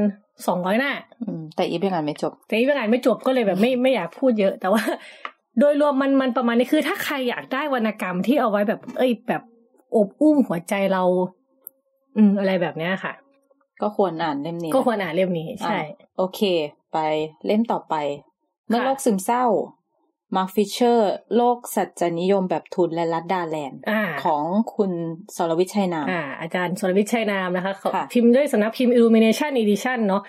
[0.47, 4.83] สองร้อยหน้าอืมแต่อีฟยังอ่านไม่จบ แต่อีฟอ่านไม่จบก็เลยแบบไม่ไม่อยากพูดเยอะ แต่ว่า
[5.59, 9.41] โดยรวมมันมันประมาณนี้คือ ถ้าใครอยากได้วรรณกรรมที่เอาไว้แบบ เอ้ยแบบ
[9.95, 11.03] โอบอุ้มหัวใจเรา
[12.17, 13.13] อืมอะไรแบบเนี้ยค่ะ
[13.81, 15.85] ก็ควรอ่านเล่มนี้ ก็ควรอ่านเล่มนี้ใช่อะ
[16.17, 16.41] โอเค
[16.93, 16.97] ไป
[17.45, 17.95] เล่มต่อไป
[18.67, 19.45] เมื่อค่ะโลกซึมเศร้า
[20.35, 24.43] มาร์คฟิชเชอร์โลกสัจนิยมแบบทุนและลัดดาแลนด์อ่าของ
[24.75, 24.91] คุณ
[25.35, 30.21] สรวิทย์ชัยนามอ่าอาจารย์สรวิทย์ชัยนามนะคะเขาค่ะพิมพ์ด้วยสำนักพิมพ์ Illumination Editions เนาะ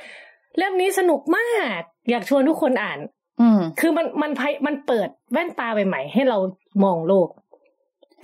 [0.58, 1.80] เล่มนี้สนุกมาก
[2.10, 2.98] อยากชวนทุกคนอ่าน
[3.40, 6.38] อืมคือมันมันไพมันเปิดแว่นตาใหม่ๆให้เรา
[6.84, 7.28] มองโลก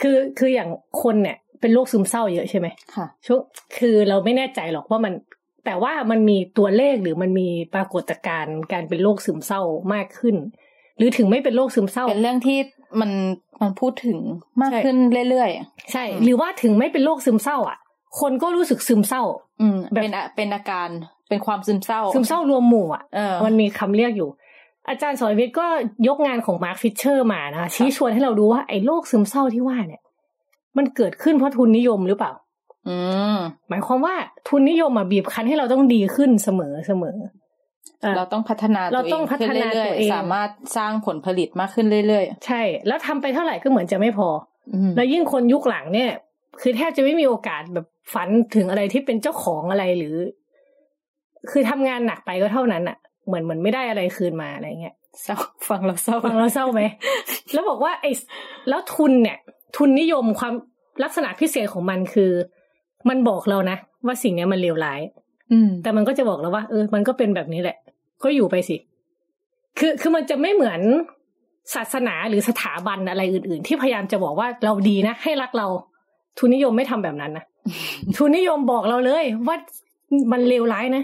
[0.01, 0.71] คือคืออย่าง
[1.03, 3.41] คนเนี่ยเป็นโรคซึมเศร้าเยอะใช่ไหมค่ะช่วง
[3.79, 5.13] คือเราไม่แน่ใจหรอกว่ามัน
[5.65, 9.63] แต่ว่ามันมีตัวเลขหรือมันมีปรากฏการณ์การเป็นโรคซึมเศร้า
[9.95, 10.37] มากขึ้น
[10.99, 12.59] หรือถึงไม่เป็นโรคซึมเศร้า เป็นเรื่องที่
[13.01, 13.11] มัน
[13.63, 14.19] มันพูดถึง
[14.61, 14.97] มากใช่ขึ้น
[15.31, 15.51] เรื่อย
[15.93, 17.79] ใช่ หรือว่าถึงไม่เป็นโรคซึมเศร้า อะ
[18.21, 20.89] คนก็รู้สึกซึมเศร้าๆอืมแบบเป็นอะเป็นอาการ
[21.29, 24.29] เป็นความซึมเศร้า ซึมเศร้ารวมหมู่อะเออมันมีคำเรียกอยู่
[24.89, 25.67] อาจารย์สอนวิทย์ก็
[26.09, 30.03] ยกงานของมาร์คฟิชเชอร์มานะคะชี้ชวนให้เราดูว่าไอ้โรคซึมเศร้าที่ว่าเนี่ย
[30.77, 32.33] มันเกิดขึ้นเพราะทุนนิยมหรือเปล่า
[32.89, 32.97] อื
[33.35, 34.15] มหมายความว่า
[34.49, 37.17] ทุนนิยมอะบีบคั้นให้เราต้องดีขึ้นเสมอเสมอ
[38.05, 46.11] อะเราต้องพัฒนาเราตัวเอต้องงพัฒนาขึ้นเรื่อยตัวเองๆสามารถสร้างผลผลิตมากขึ้นเรื่อยใช่ แล้วทำไปเท่าไหร่ก็เหมือนจะไม่พอๆอืมแล้วยิ่งคนยุคหลังเนี่ย
[46.61, 50.17] คือแทบจะไม่มีโอกาสแบบฝันถึงอะไรที่เป็นเจ้าของอะไรหรือ
[51.51, 55.37] คือทำงานหนักไปก็เท่านั้นอะ เหมือนเหมือนไม่ได้อะไรคืนมาอะไรเงี้ยเศร้า
[55.69, 56.83] ฟังเราเศร้าฟังแล้วเศร้าไหม
[57.53, 58.11] แล้วบอกว่าไอ้
[58.69, 59.39] แล้วทุนเนี่ย
[59.77, 60.55] ทุนนิยมความ
[61.05, 62.31] ลักษณะพิเศษของมันคือ
[63.09, 65.01] มันบอกเรานะว่าสิ่งเนี้ยมันเลวร้าย
[65.53, 67.77] อืม แต่มันก็จะบอกเราว่าเออมันก็เป็นแบบนี้แหละ
[68.25, 68.77] ก็อยู่ไปสิ
[69.79, 70.81] คือคือมันจะไม่เหมือน
[71.75, 75.67] ศาสนาหรือสถาบันอะไรอื่น ๆ ที่พยายามจะบอกว่าเราดีนะให้รักเรา
[76.39, 77.45] ทุนนิยมไม่ทำแบบนั้นนะ
[78.17, 79.57] ทุนนิยมบอกเราเลย ว่า
[80.33, 81.03] มันเลวร้ายนะ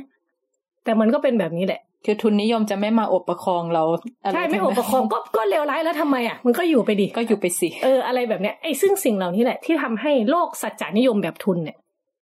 [0.84, 3.86] แต่มันก็เป็นแบบนี้แหละ คือทุนนิยมจะไม่มาอบประคองเราะ
[4.24, 11.76] รใช่ไม่ทั้อบนั้นประคองก็ก็เลวร้ายแล้วทำไมอะมันก็อยู่ไปดิก็อยู่ไปสิเอออะไรแบบเนี้ยไอ้ซึ่งสิ่งเหล่านี้แหละ ที่ทำให้โลกสัจจานิยมแบบทุนเนี่ย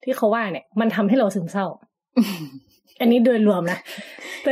[0.04, 1.66] ที่เขาว่าเนี่ย มันทำให้เราซึมเศร้า
[3.00, 3.80] อันนี้โดยรวมนะ
[4.44, 4.52] แต่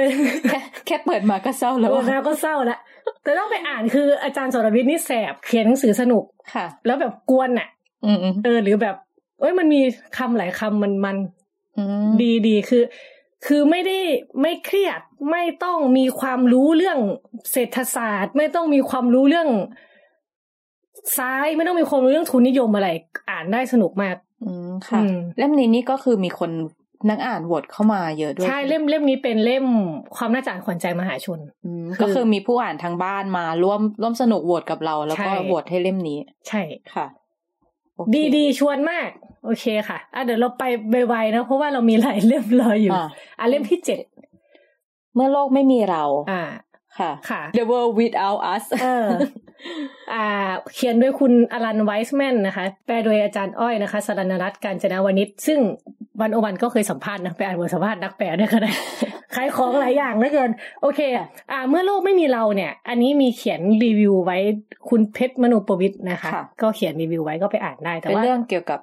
[0.49, 2.77] แค่แค่เปิดมาก็เศร้าแล้แล้ววอะแล้วก็เศร้าละ
[3.23, 7.67] แต่ต้องไปอ่านคืออาจารย์สรวิทย์นี่แสบเขียนหนังสือสนุกค่ะ แล้วแบบกวนอะ
[8.05, 8.95] อืมอืมเออหรือแบบ
[9.39, 9.81] เอ้ยมันมี
[10.17, 11.17] คำหลายคำมันมัน
[11.77, 12.83] อืมดีดีคือ
[13.45, 13.97] คือไม่ได้
[14.41, 14.99] ไม่เครียด
[15.31, 16.99] ไม่ต้องมีความรู้เรื่อง
[17.51, 19.49] เศรษฐศาสตร์ ไม่ต้องมีความรู้เรื่อง
[21.17, 22.87] ซ้ายไม่ต้องมีความรู้เรื่องทุนนิยมอะไร
[23.29, 26.51] อ่านได้สนุกมาก อืมค่ะอืมเล่มนี้นี่ก็คือมีคน
[27.09, 29.65] นักอ่านโหวตเข้ามาเยอะด้วย ใช่เล่มเล่มนี้เป็นเล่ม
[30.15, 36.61] ความน่าจะอ่านขวัญใจมหาชนอืมคือก็คือมีผู้อ่านทางบ้านมาร่วมร่วมสนุกโหวตกับเรา แล้วก็ใช่โหวตให้เล่มนี้ ใช่
[36.93, 37.20] ค่ะโอเค
[38.15, 39.09] ดีดีชวนมาก
[39.45, 40.63] โอเคค่ะ อะเดี๋ยวเราไป
[41.09, 43.07] ไวๆนะเพราะว่าเรามีหลายเล่มรออยู่อะ
[43.39, 43.99] อะเล่มที่เจ็ด
[45.15, 46.43] เมื่อโลกไม่มีเรา อ่า
[46.97, 49.07] ค่ะค่ะ The World Without Us เออ
[50.13, 50.27] อ่า
[50.73, 55.59] เขียนโดยคุณอลันไวส์แมนนะคะ แปลโดยอาจารย์อ้อยนะคะสรันรัตน์การจนาวนิชซึ่ง
[56.19, 58.71] วันโอวันก็เคยสัมภาษณ์นะไปอ่านบทสัมภาษณ์นักแปลด้วยก็ได้
[59.35, 60.99] ขายของหลายอย่างเหลือเกิน โอเค
[61.51, 64.37] อ่าเมื่อโลกไม่มีเราเนี่ย อันนี้มีเขียนรีวิวไว้
[64.89, 68.79] คุณเพชรมนุปวิทย์นะคะค่ะก็เขียนรีวิวไว้ก็ไปอ่านได้แต่เป็นว่าเรื่องเกี่ยวกับ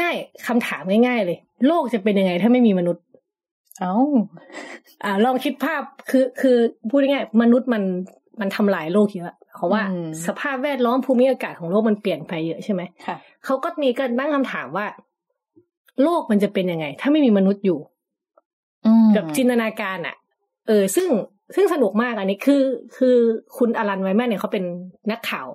[0.00, 3.04] ง่ายๆคำถามง่าย ๆ เลย โลกจะเป็นยังไงถ้าไม่มีมนุษย์
[3.80, 3.94] เอ้า
[5.04, 6.56] อ่า ลองคิดภาพคือคือ
[6.90, 7.82] พูดง่ายๆมนุษย์มัน
[8.40, 14.86] มันทำลายโลกเยอะเพราะว่าอืมสภาพแวดล้อมภูมิอากาศของโลกมันเปลี่ยนไปเยอะใช่ไหมค่ะเขาก็มีการตั้งคำถามว่า
[16.02, 17.78] โลกมันจะเป็นยังไง ถ้าไม่มีมนุษย์อยู่
[18.86, 20.16] อืมแบบจินตนาการอะ
[20.66, 21.08] เออ ซึ่ง
[21.54, 22.62] ซึ่งสนุกมากอันนี้คือ
[22.96, 23.16] คือ
[23.56, 24.64] คุณอลันไวแมนเนี่ยเขาเป็น
[25.10, 25.46] นักข่าว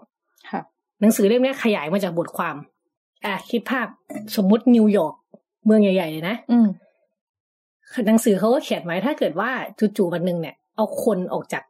[0.52, 0.62] ค่ะ
[1.02, 2.56] หนังสือเล่มนี้ขยายมาจากบทความ
[3.26, 3.88] อะคิดภาพ
[4.36, 5.16] สมมุตินิวยอร์ก
[5.66, 6.68] เมืองใหญ่ๆเลยนะอืม
[8.08, 9.50] หนังสือเขาก็เขียนไว้ถ้าเกิดว่า
[9.98, 11.64] จู่ๆวันหนึ่งเนี่ย เอาคนออกจาก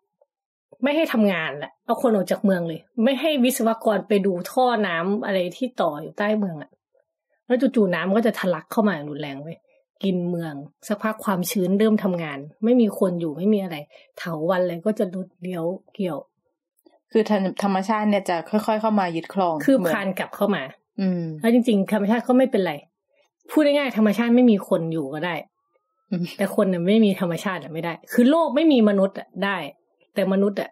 [0.84, 6.72] ไม่ให้ทำงานแหละเอาคนออกจากเมืองเลย ไม่ให้วิศวกรไปดูท่อน้ำอะไรที่ต่ออยู่ใต้เมืองอะ
[7.52, 9.50] แล้วจู่ๆน้ำก็จะทะลักเข้ามาอย่างรุนแรงไป
[10.04, 10.54] กินเมือง
[10.88, 13.78] สักพักความชื้นเริ่มทำงาน ไม่มีคนอยู่ไม่มีอะไร
[14.18, 16.20] เถาวันเลยก็จะลุดเลี้ยวเกี่ยว
[17.12, 20.64] คือธรรธรรมชาติเนี่ยจะค่อย ๆ เข้ามายึดครองคือเมืงพานกลับเข้ามา
[21.02, 22.74] อืมแล้วจริง ๆ ธรรมชาติก็ไม่เป็นไร
[23.52, 25.36] พูดง่ายๆธรรมชาติไม่มีคนอยู่ก็ได้
[26.12, 29.58] อืมแต่คนน่ะไม่มีธรรมชาติอะไม่ได้ คือโลกไม่มีมนุษย์อะได้
[30.14, 30.70] แต่มนุษย์อะ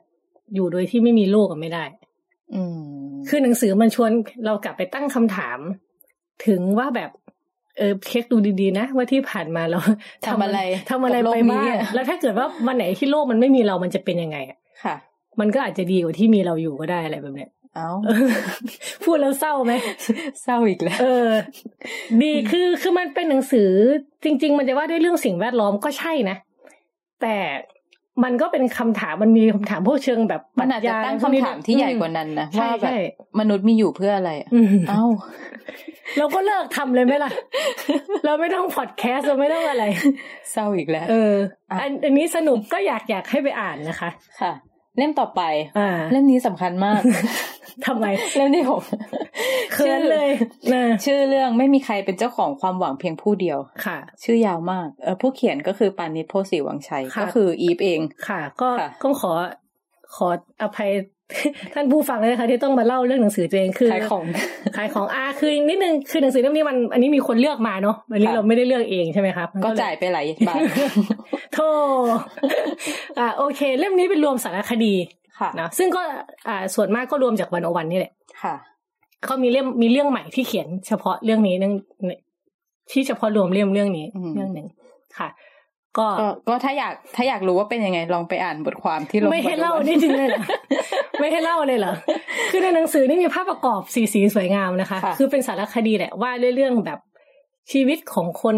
[0.56, 1.86] อยู่โดยที่ไม่มีโลกอะไม่ได้
[2.56, 2.80] อืม
[3.30, 4.12] คือหนังสือมันชวน
[4.46, 5.60] เรากลับไปตั้งคำถาม
[6.48, 7.10] ถึงว่าแบบ
[7.78, 9.80] เออเช็คดูดีๆนะ ว่าที่ผ่านมาเรา
[10.28, 10.60] ทำอะไร
[10.92, 14.96] ทำอะไรกับโลไปกนี้บ้างอะแล้วถ้าเกิดว่าวันไหนที่โลกมันไม่มีเรามันจะเป็นยังไงอะค่ะ
[15.40, 17.90] มันก็อาจจะดีกว่าที่มีเราอยู่ก็ได้อะไรแบบเนี้ยเอ้า
[19.04, 19.74] พูดแล้วเศร้าไหม
[20.44, 21.30] เศร้าอีกแล้วเออ
[22.22, 23.70] ดีคือคือมันเป็นหนังสือ
[24.24, 26.38] จริง ๆ มันจะว่าด้วยเรื่องสิ่งแวดล้อมก็ใช่นะ
[27.22, 27.36] แต่
[28.24, 32.98] มันก็เป็นคำถามมันมีคำถามพวกเชิงแบบมันอาจจะตั้งคำถามที่ใหญ่กว่านั้นนะใช่ว่าแบบใช่
[33.40, 35.04] มนุษย์มีอยู่เพื่ออะไรอะอืมเอ้า
[36.18, 37.32] เราก็เลิกทำเลยไหมล่ะ
[38.26, 39.84] เราไม่ต้องพอดแคสต์เราไม่ต้องอะไร
[40.52, 41.34] เศร้าอีกแล้ว เออ
[41.70, 44.10] อะอันอันนี้สนุกก็อยากอยากให้ไปอ่านนะคะ
[44.42, 44.52] ค่ะ
[45.00, 45.42] เล่มต่อไป
[45.80, 47.02] อ่าเล่มนี้สำคัญมาก
[47.88, 48.82] ทำไมเล่มที่หก
[49.74, 50.30] เขินเลย
[50.74, 59.32] นะชื่อเรื่องไม่มีใครเป็นเจ้าของความหวังเพียงผู้เดียวค่ะ ชื่อยาวมากเออผู้เขียนก็คือปานิชโพสีวังชัยค่ะก็คืออีฟเองค่ะ ก็ค่ะก็ขอ
[60.16, 60.28] ขอ
[60.62, 60.92] อภัย
[61.74, 64.24] ท่านผู้ฟังเลยนะคะที่ต้องมาเล่าเรื่องหนังสือตัวเองคือขายของ
[64.78, 70.56] ขายของอาคือนิดนึงคือหนังสือเล่มนี้มัน อันนี้มีคนเลือกมาเนาะอันนี้ค่ะเราไม่ได้เลือกเองใช่ไหมครับมันก็เลยจ่ายไปหลายบาท
[71.54, 71.68] โธ่
[73.20, 74.94] อ่าโอเค เล่มนี้เป็นรวมสารคดี
[75.40, 76.02] ค่ะนะซึ่งก็
[76.48, 78.14] อ่าส่วนมากก็รวมจากวันโอวันนี่แหละ
[78.44, 78.56] ค่ะ
[79.26, 81.74] เขามีเล่มมีเรื่องใหม่ที่เขียนเฉพาะเรื่องนี้เรื่อง
[82.92, 84.68] ที่เฉพาะรวมเล่มเรื่องนี้อืมเรื่องหนึ่ง
[85.18, 85.28] ค่ะ
[85.98, 90.42] ก็ก็ก็ถ้าอยากถ้าอยากรู้ว่าเป็นยังไงลองไปอ่านบทความที่ลงไม่ให้บทเล่าวันนี่จริงเลยเหรอ
[91.20, 91.94] ไม่ให้เล่าเลยเหรอ
[92.52, 97.00] คือในหนังสือนี่มีภาพประกอบสีสีสวยงามนะคะค่ะคือเป็นสารคดีแหละว่าด้วยเรื่องแบบ
[97.72, 98.58] ชีวิตของคน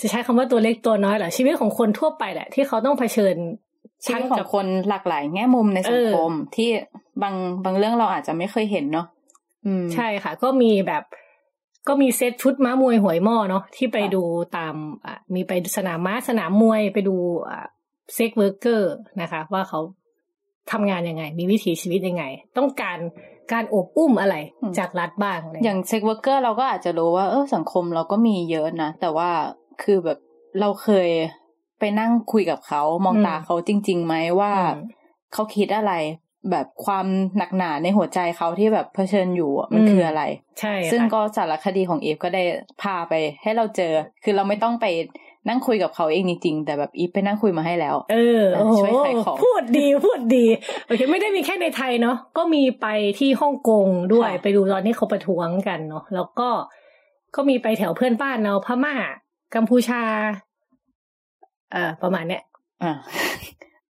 [0.00, 3.36] จะใช้คำว่าตัวเล็กตัวน้อยเหรอชีวิตของคนทั่วไปแหละ ที่เขาต้องเผชิญ
[4.04, 6.70] ชีวิตขทั้องกับคนหลากหลายแง่มุมในสังคมที่
[7.22, 9.06] บางบางเรื่องเราอาจจะไม่เคยเห็นเนาะ
[9.66, 11.02] อืมใช่ค่ะ ก็มีแบบ
[11.88, 14.22] ก็มีเซตชุดม้ามวยหวยหม้อเนาะที่ไปค่ะดู
[14.56, 14.74] ตาม
[15.06, 17.16] อะมีไปสนามม้าสนามมวยไปดู
[17.48, 17.60] อะ
[18.14, 19.80] sex worker นะคะ ว่าเขา
[20.72, 22.24] ทำงานยังไง มีวิถีชีวิตยังไง
[22.58, 22.98] ต้องการ
[23.52, 24.36] การโอบอุ้มอะไร
[24.78, 29.30] จากรัฐบ้างอะไรอย่าง sex worker เราก็อาจจะรู้ว่าเออสังคมเราก็มีเยอะนะ แต่ว่า
[29.82, 30.18] คือแบบ
[30.60, 31.08] เราเคย
[31.78, 34.86] ไปนั่งคุยกับเขา มองตาเขาจริงๆไหมว่าอืม
[35.32, 35.92] เขาคิดอะไร
[36.50, 40.22] แบบความหนักหนาในหัวใจเขาที่แบบเผชิญอยู่อะมันอืมคืออะไร
[40.60, 42.42] ใช่ค่ะซึ่งก็สารคดีของอีฟก็ได้
[42.82, 43.92] พาไปให้เราเจอ
[44.24, 44.86] คือเราไม่ต้องไป
[45.48, 50.46] นั่งคุยกับเขาเองจริงๆแต่แบบอีฟไปนั่งคุยมาให้แล้ว เออโอ้โหช่วยขายของพูดดีพูดดี
[50.86, 52.86] โอเคไม่ได้มีแค่ในไทยเนาะก็มีไป
[53.18, 56.48] ที่ฮ่องกงด้วยค่ะไปดูตอนที่เขาประท้วงกันเนาะแล้วก็
[57.34, 58.94] ก็มีไปแถวเพื่อนบ้านเราพม่า
[59.54, 60.02] กัมพูชา
[61.72, 62.42] เอ่อประมาณเนี้ย
[62.82, 62.92] อ่า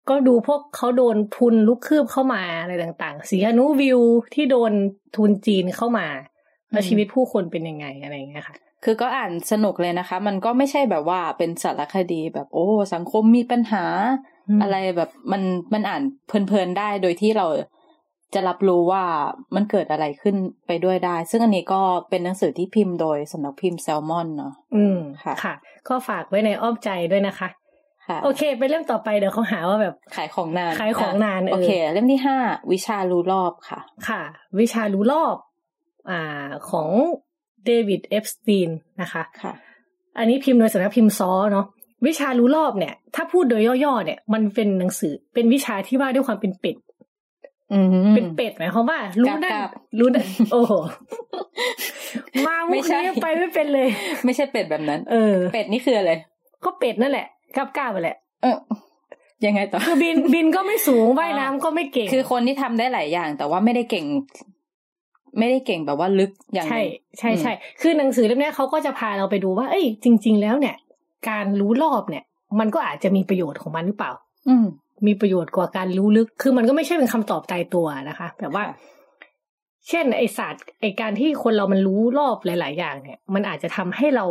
[0.08, 4.00] ก็ดูพวกเขาโดนทุนลุกคืบเข้ามาอะไรต่างๆ สีอนุวิว
[4.34, 4.72] ที่โดน
[5.16, 6.06] ทุนจีนเข้ามา
[6.72, 13.84] แล้วอืมชีวิตผู้คนเป็นยังไงอะไรอย่างเงี้ยค่ะ คือก็อ่านสนุกเลยนะคะ มันก็ไม่ใช่แบบว่าเป็นสารคดีแบบโอ้ สังคมมีปัญหา
[14.48, 15.42] อืมอะไรแบบมัน
[15.72, 17.46] มันอ่านเพลินๆได้โดยที่เรา
[18.34, 19.04] จะรับรู้ว่า
[19.54, 25.54] มันเกิดอะไรขึ้นไปด้วยได้ ซึ่งอันนี้ก็เป็นหนังสือที่พิมพ์โดยสำนักพิมพ์แซลมอนเนาะอืมค่ะ ค่ะ
[25.88, 27.50] ก็ฝากไว้ในอ้อมใจด้วยนะคะค่ะ
[28.24, 32.36] โอเค ไปเรื่องต่อไปเดี๋ยวเขาหาว่าแบบขายของนาน ขายของนานเออโอเค เล่มที่ห้า
[32.72, 34.22] วิชารู้รอบค่ะ ค่ะ
[34.60, 35.36] วิชารู้รอบ
[36.10, 36.88] อ่าของ
[37.64, 38.70] เดวิดเอฟสตีน
[39.02, 39.52] นะคะค่ะ
[40.18, 41.66] อันนี้พิมพ์โดยสำนักพิมพ์ซอเนาะ
[42.06, 46.76] วิชารู้รอบเนี่ย ถ้าพูดโดยย่อๆเนี่ย มันเป็นหนังสือเป็นวิชาที่ว่าด้วยความเป็นเป็ด
[47.72, 50.72] อืมเป็นเป็ดหมายความว่า รู้ได้กราบรู้ได้โอ้โห
[52.46, 53.88] มามุไม่กใช่นี้ไปไม่เป็นเลย
[54.24, 56.12] ไม่ใช่เป็ดแบบนั้น เออ เป็ดนี่คืออะไร
[56.64, 58.56] ก็เป็ดนั่นแหละ กล้าบกล้าไปแหละเออ
[59.46, 64.04] ยังไงต่อคือบินบินก็ไม่สูงว่ายน้ำก็ไม่เก่ง คือคนที่ทำได้หลายอย่าง แต่ว่าไม่ได้เก่ง
[65.38, 70.76] ไม่ได้เก่งแบบว่าลึกอย่างใช่หนึ่งใช่ใช่คือหนังสือเล่มเนี้ยเขาก็จะพาเราไปดูว่า เอ้ยจริง ๆ แล้วเนี่ย
[71.28, 72.24] การรู้รอบเนี่ย
[72.60, 74.12] มันก็อาจจะมีประโยชน์ของมันหรือเปล่า
[74.48, 74.66] อืม
[75.06, 78.76] มีประโยชน์กว่าการรู้ลึก คือมันก็ไม่ใช่เป็นคำตอบตายตัวนะคะ แบบว่าค่ะ
[79.88, 84.26] เช่น ไอศาสตร์ไอการที่คนเรามันรู้รอบหลาย ๆ อย่าง เนี่ย มันอาจจะทำให้เรา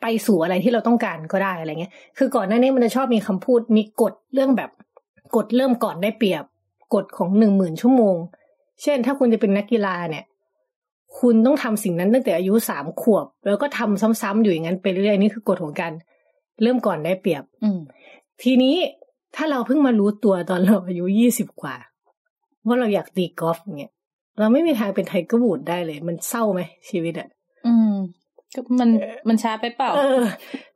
[0.00, 4.70] ไปสู่อะไรที่เราต้องการก็ได้อะไรเงี้ย คือก่อนหน้านี้มันจะชอบมีคำพูดมีกฎเรื่องแบบ
[5.36, 6.44] กฎเริ่มก่อนได้เปรียบ
[6.94, 8.16] กฎของหนึ่งหมื่นชั่วโมง
[8.82, 10.24] เช่น ถ้าคุณจะเป็นนักกีฬาเนี่ย
[11.18, 15.92] คุณต้องทำสิ่งนั้นตั้งแต่อายุสามขวบ แล้วก็ทำซ้ำๆอยู่อย่างนั้นไปเรื่อยๆนี่คือกฎของการ
[16.62, 17.80] เริ่มก่อนได้เปรียบ อืม
[18.42, 18.76] ทีนี้
[19.36, 21.76] ถ้าเราเพิ่งมารู้ตัวตอนเราอายุยี่สิบกว่า
[22.66, 23.92] ว่าเราอยากตีกอล์ฟเนี่ย
[24.38, 27.37] เราไม่มีทางเป็นไทเกอร์บูดได้เลย มันเศร้าไหมชีวิตอะอืม
[28.54, 28.88] ก็มัน
[29.28, 30.22] มันช้าไปเปล่าเออ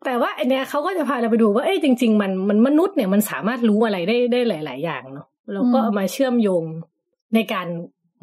[0.05, 6.65] แต่ว่าอันเนี้ยเขาก็จะพาเราไปดูว่าเอ้ยจริง ๆ มันมันมนุษย์เนี่ยมันสามารถรู้อะไรได้ได้หลาย ๆ อย่างเนาะแล้วก็อืมเอามาเชื่อมโยง
[7.35, 7.67] ในการ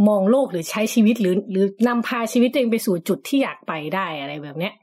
[0.07, 4.73] มองโลกหรือใช้ชีวิตหรือ หรือนำพาชีวิตตัวเองไปสู่จุดที่อยากไปได้อะไรแบบเนี้ย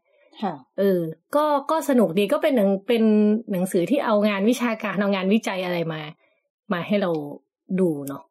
[0.42, 1.00] ค่ะเออ
[1.36, 3.02] ก็ก็สนุกดีก็เป็นหนังเป็น
[3.52, 6.00] หนังสือที่เอางานวิชาการเอางานวิจัยอะไรมา
[6.72, 7.10] มาให้เรา
[7.80, 8.22] ดูเนาะ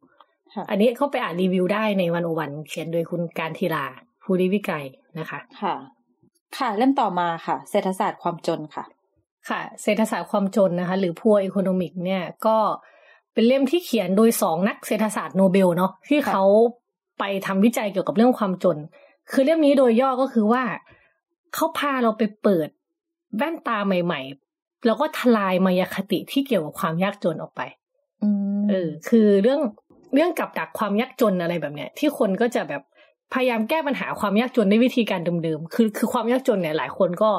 [0.54, 3.86] ค่ะอันนี้เขาไปอ่านรีวิวได้ในวันโอวันเขียนโดยคุณการทีลา
[4.24, 4.86] ภูริวิกัย
[5.20, 5.76] นะคะ ค่ะ
[6.58, 8.84] ค่ะ เล่มต่อมาค่ะ เศรษฐศาสตร์ความจนค่ะ
[9.50, 12.58] ค่ะ เศรษฐศาสตร์ความจนนะคะ หรือ Poor Economics เนี่ยก็
[13.34, 16.46] เป็นเล่มที่เขียนโดยสองนักเศรษฐศาสตร์โนเบลเนาะที่ค่ะเขา
[17.20, 18.78] ไปทำวิจัยเกี่ยวกับเรื่องความจน
[19.32, 20.64] คือเล่มนี้โดยย่อก็คือว่า
[21.54, 22.70] เขาพาเราไปเปิด
[23.38, 24.22] แว่นตาใหม่
[24.54, 27.62] ๆ แล้วก็ทลายมายาคติที่เกี่ยวกับความยากจนออกไป
[28.24, 28.30] อื
[28.62, 29.62] มเออ คือเรื่อง
[30.14, 32.82] เรื่องกับดักความยากจนอะไรแบบเนี้ย ที่คนก็จะแบบ
[33.34, 37.32] พยายามแก้ปัญหาความยากจนด้วยวิธีการเดิมๆ คือคือความยากจนเนี่ยหลายคนก็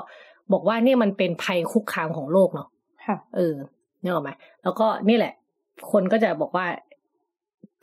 [0.53, 2.69] บอกว่าเนี่ยมันเป็นภัยคุกคามของโลกเนาะ
[3.07, 3.55] ค่ะเออ
[4.03, 4.31] นึกออกไหม
[4.63, 5.33] แล้วก็นี่แหละ
[5.93, 6.67] คนก็จะบอกว่า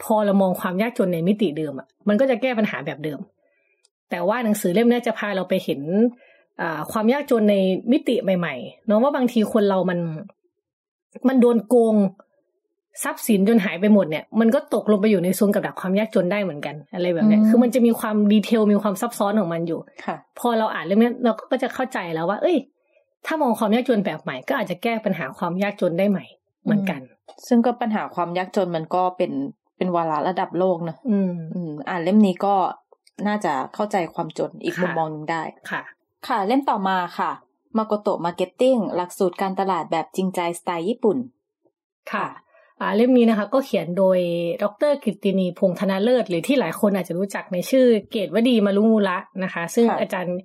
[0.04, 3.20] พอเรามองความยากจนในมิติเดิมอะ มันก็จะแก้ปัญหาแบบเดิม
[4.10, 5.82] แต่ว่าหนังสือเล่มเนี้ยจะพาเราไปเห็น
[6.62, 7.56] อ่าความยากจนใน
[7.92, 10.00] มิติใหม่ๆเนาะว่าบางทีคนเรามัน
[11.28, 11.96] มันโดนโกง
[13.04, 22.58] ทรัพย์สินจนหายไปหมดเนี่ยมันก็ตกลงไปอยู่ในโซนกับดักความยากจนได้เหมือนกันอะไรแบบเนี้ยอืมคือมันจะมีความดีเทลมีความซับซ้อนของมันอยู่ค่ะ พอเราอ่านเรื่องนี้เราก็จะเข้าใจแล้วว่า เอ้ย
[23.26, 26.26] ถ้ามองความยากจนแบบใหม่ ก็อาจจะแก้ปัญหาความยากจนได้ใหม่
[26.64, 27.02] เหมือนกัน
[27.48, 29.32] ซึ่งก็ปัญหาความยากจนมันก็เป็น
[29.78, 32.56] เป็นวาระระดับโลกเนอะอืมอืมอ่านเล่มนี้ก็
[33.28, 35.82] น่าจะเข้าใจความจนอีกค่ะมุมมองหนึ่งได้ค่ะ
[36.28, 37.32] ค่ะ เล่มต่อมาค่ะ
[37.78, 41.18] Makoto Marketing หลักสูตรการตลาดแบบจริงใจสไตล์ญี่ปุ่น
[42.12, 42.30] ค่ะอ่า
[42.96, 44.18] เล่มนี้นะคะก็เขียนโดย
[44.64, 50.38] ดรกิตตินีพงษ์ธนาเลิศ หรือที่หลายคนอาจจะรู้จักในชื่อเกตุวดีมารุมุระนะคะ ซึ่งค่ะอาจารย์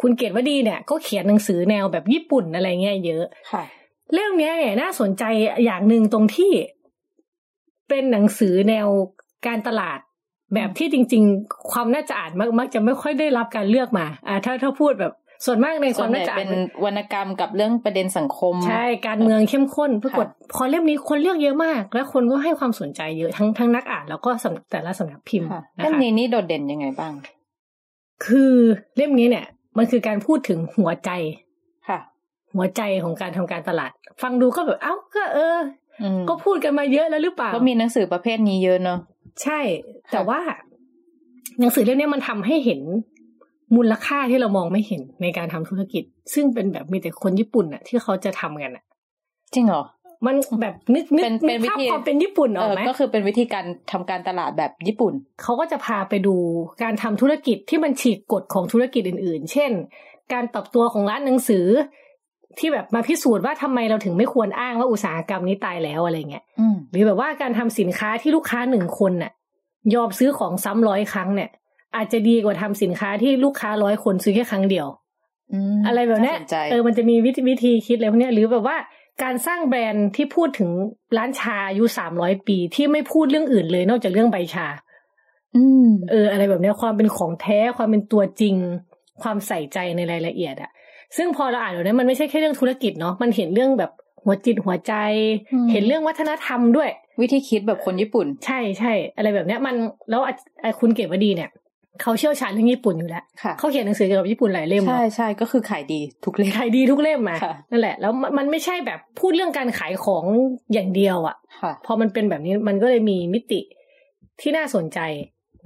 [0.00, 3.62] คุณเกตุวดีเนี่ยก็เขียนหนังสือแนวแบบญี่ปุ่นอะไรเงี้ยเยอะค่ะ
[4.14, 5.24] เรื่องเนี้ยเนี่ยน่าสนใจ
[5.64, 6.52] อย่างหนึ่งตรงที่
[7.88, 8.88] เป็นหนังสือแนว
[9.46, 9.98] การตลาด
[10.54, 15.12] แบบที่จริง ๆ ความน่าจะอ่านมักมักจะไม่ค่อยได้รับการเลือกมาอ่าถ้าถ้าพูดแบบ
[15.44, 16.52] ส่วนมากในคส่ววานมใหญ่น่าจะอ่าเป็นน
[16.84, 27.12] วรรณกรรมกับเรื่องประเด็นสังคม ใช่ การเมืองเข้มข้นปรากฏค่ะพอเล่มนี้คนเลือกเยอะมาก แล้วคนก็ให้ความสนใจเยอะทั้งทั้งนักอ่านแล้วก็สำแต่ละสำนักพิมพ์ค่ะนะเล่มคะนี้นี่โดดเด่นยังไงบ้าง
[28.26, 28.54] คือ
[28.96, 29.46] เล่มนี้เนี่ย
[29.76, 31.10] มันคือการพูดถึงหัวใจ
[31.88, 31.98] ค่ะ
[32.54, 33.90] หัวใจของการทำการตลาด
[34.22, 35.58] ฟังดูก็แบบเอ้าก็เออ
[36.02, 38.98] อืมก็พูดกันมาเยอะแล้วหรือเปล่าก็มีหนังสือประเภทนี้เยอะเนอะ
[39.42, 39.60] ใช่
[40.12, 40.40] แต่ว่า
[41.58, 42.80] หนังสือเล่มนี้มันทำให้เห็น
[43.76, 46.02] มูลค่าที่เรามองไม่เห็นในการทำธุรกิจ
[46.34, 48.84] ซึ่งเป็นแบบมีแต่คนญี่ปุ่นน่ะที่เขาจะทำกันน่ะ
[49.54, 49.84] จริงเหรอ
[50.26, 56.34] มันแบบนึกนึกเป็นเป็นนึกภาพวิธีความเป็นญี่ปุ่นอเออกอไหมก็คือเป็นวิธีการทำการตลาดแบบญี่ปุ่น เขาก็จะพาไปดู
[56.82, 59.70] การทำธุรกิจที่มันฉีกกฎของธุรกิจอื่น ๆ เช่น
[60.32, 61.66] การปรับตัวของร้านหนังสือ
[62.58, 69.32] ที่แบบมาพิสูจน์ว่าทำไมเราถึงไม่ควรอ้างว่าอุตสาหกรรมนี้ตายแล้วอะไรเงี้ยอืมหรือแบบว่าการทำสินค้าที่ลูกค้าหนึ่งคนน่ะ
[69.94, 71.50] ยอมซื้อของซ้ำร้อยครั้งเนี่ย
[71.96, 74.86] อาจจะดีกว่าทำสินค้าที่ลูกค้าร้อยคนซื้อแค่ครั้งเดียว
[75.76, 78.76] มอะไรแบบเนี้ยาสนใจเออมันจะมีวิธีวิธีคิดอะไรพวกเนี้ยหรือแบบว่า
[79.22, 80.70] การสร้างแบรนด์ที่พูดถึง
[81.16, 84.66] ร้านชาอายุสามร้อยปีที่ไม่พูดเรื่องอื่นเลย นอกจากเรื่องใบชา
[85.56, 88.56] อืมเออ อะไรแบบเนี้ยความเป็นของแท้ความเป็นตัวจริง
[89.22, 90.70] ความใส่ใจในรายละเอียดอะ
[91.16, 93.90] ซึ่งพอเราอ่านแบบนี้มันไม่ใช่แค่เรื่องธุรกิจเนาะมันเห็นเรื่องแบบ
[94.24, 94.94] หัวจิตหัวใจ
[95.72, 99.74] เห็นเรื่องวัฒนธรรมด้วย วิธีคิดแบบคนญี่ปุ่น ใช่ใช่อะไรแบบเนี้ยมัน
[100.10, 101.50] แล้วอะอะคุณเก็บวดีเนี่ย
[102.02, 110.24] เขาเชี่ยวชาญเรื่องญี่ปุ่นอยู่แล้วค่ะเขาเขียนหนังสือเกี่ยวกับญี่ปุ่นหลายเล่มใช่เนาะใช่ก็คือขายดีทุกเล่มขายดีทุกเล่มมาค่ะนั่นแหละ แล้วมันมันไม่ใช่แบบพูดเรื่องการขายของ
[110.72, 113.60] อย่างเดียวอะค่ะพอมันเป็นแบบนี้มันก็เลยมีมิติ
[114.40, 115.00] ที่น่าสนใจ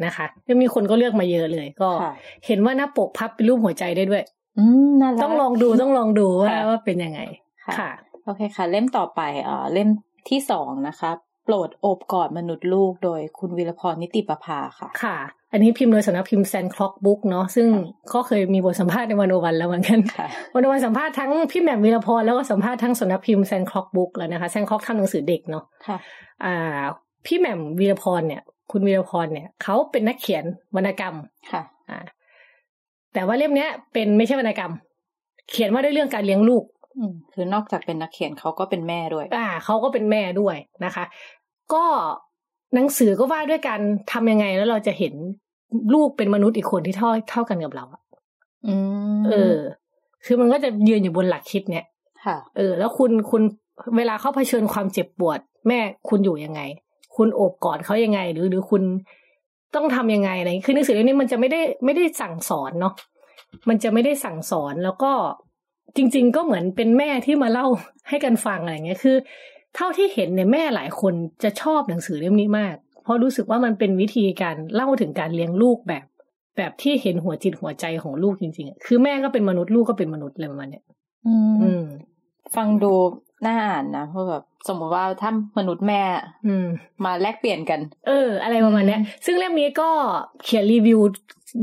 [0.05, 2.13] นะคะแล้วมีคนก็เลือกมาเยอะเลยก็ค่ะ
[2.47, 4.23] เห็นว่าหน้าปกพับเป็นรูปหัวใจได้ด้วย
[4.59, 7.21] อืมน่ารักต้องลองดูต้องลองดูว่าค่ะว่าเป็นยังไง
[7.67, 7.91] ค่ะค่ะ
[8.25, 9.89] โอเคค่ะ เล่มต่อไปเอ่อเล่ม
[10.29, 11.11] ที่สองนะคะ
[11.45, 15.17] โปรดโอบกอดมนุษย์ลูกโดยคุณวีรพรนิติประภาค่ะ ค่ะ
[15.53, 17.69] อันนี้พิมพ์โดยสำนักพิมพ์แซนคล็อกบุ๊กเนาะซึ่ง
[18.15, 25.99] ก็เคยมีบทสัมภาษณ์ในวันโอวันแล้วเหมือนกันค่ะวันวันสัมภาษณ์ทั้งพี่แหม่มวีรพรแล้วก็สัมภาษณ์ทั้งสำนักพิมพ์แซนคล็อกบุ๊กแล้วนะคะแซนคล็อกทำหนังสือเด็กเนาะค่ะ
[26.45, 26.83] อ่า
[27.27, 30.45] พี่แหม่มวีรพรเนี่ย คุณวีรพรเนี่ยเขาเป็นนักเขียน
[30.77, 31.15] วรรณกรรม
[31.53, 31.99] ค่ะอ่า
[33.15, 34.73] แต่ว่าเล่มเนี้ย เป็นไม่ใช่วรรณกรรม
[35.51, 36.65] เขียนว่าด้วยเรื่องการเลี้ยงลูก
[36.97, 41.05] อืมคือนอกจากเป็นนักเขียนเขาก็เป็นแม่ด้วย อ่าเขาก็เป็นแม่ด้วยนะคะ
[41.75, 41.85] ก็
[42.75, 43.81] หนังสือก็ว่าด้วยการ
[44.13, 45.15] ทำยังไงแล้วเราจะเห็น
[45.95, 48.03] ลูกเป็นมนุษย์อีกคนที่เท่าเท่ากันกับเราอะ
[48.67, 48.75] อื
[49.19, 49.59] มเออ
[50.25, 51.87] คือมันก็จะยืนอยู่บนหลักคิดเนี่ย
[52.25, 53.43] ค่ะ เออ แล้วคุณคุณ
[53.97, 56.61] เวลาเขาเผชิญความเจ็บปวด แม่คุณอยู่ยังไง
[57.17, 58.83] คุณโอบกอดเขายังไง หรือหรือคุณ
[59.75, 62.95] ต้องทำยังไงอะไรอย่างงี้คือหนังสือเล่มนี้มันจะไม่ได้ไม่ได้สั่งสอนเนาะ
[63.69, 65.13] มันจะไม่ได้สั่งสอนแล้วก็
[65.97, 67.67] จริง ๆ ก็เหมือนเป็นแม่ที่มาเล่า
[68.09, 69.17] ให้กันฟังอะไรเงี้ยคือ
[69.77, 76.05] เท่าที่เห็นเนี่ยแม่หลายคนจะชอบหนังสือเล่มนี้มาก เพราะรู้สึกว่ามันเป็นวิธีการเล่าถึงการเลี้ยงลูกแบบ
[76.57, 80.85] แบบที่เห็นหัวจิตหัวใจของลูกจริงๆอะคือแม่ก็เป็นมนุษย์ลูกก็เป็นมนุษย์อะไรประมาณเนี้ย
[81.27, 81.85] อืมอืม
[82.57, 82.93] ฟังดู
[83.47, 86.03] น่าอ่านนะเพราะแบบสมมติว่าถ้ามนุษย์แม่
[86.47, 86.67] อืม
[87.05, 89.91] มาแลกเปลี่ยนกัน เออ อะไรประมาณเนี้ยซึ่งเล่มนี้ก็
[90.45, 91.01] เขียนรีวิว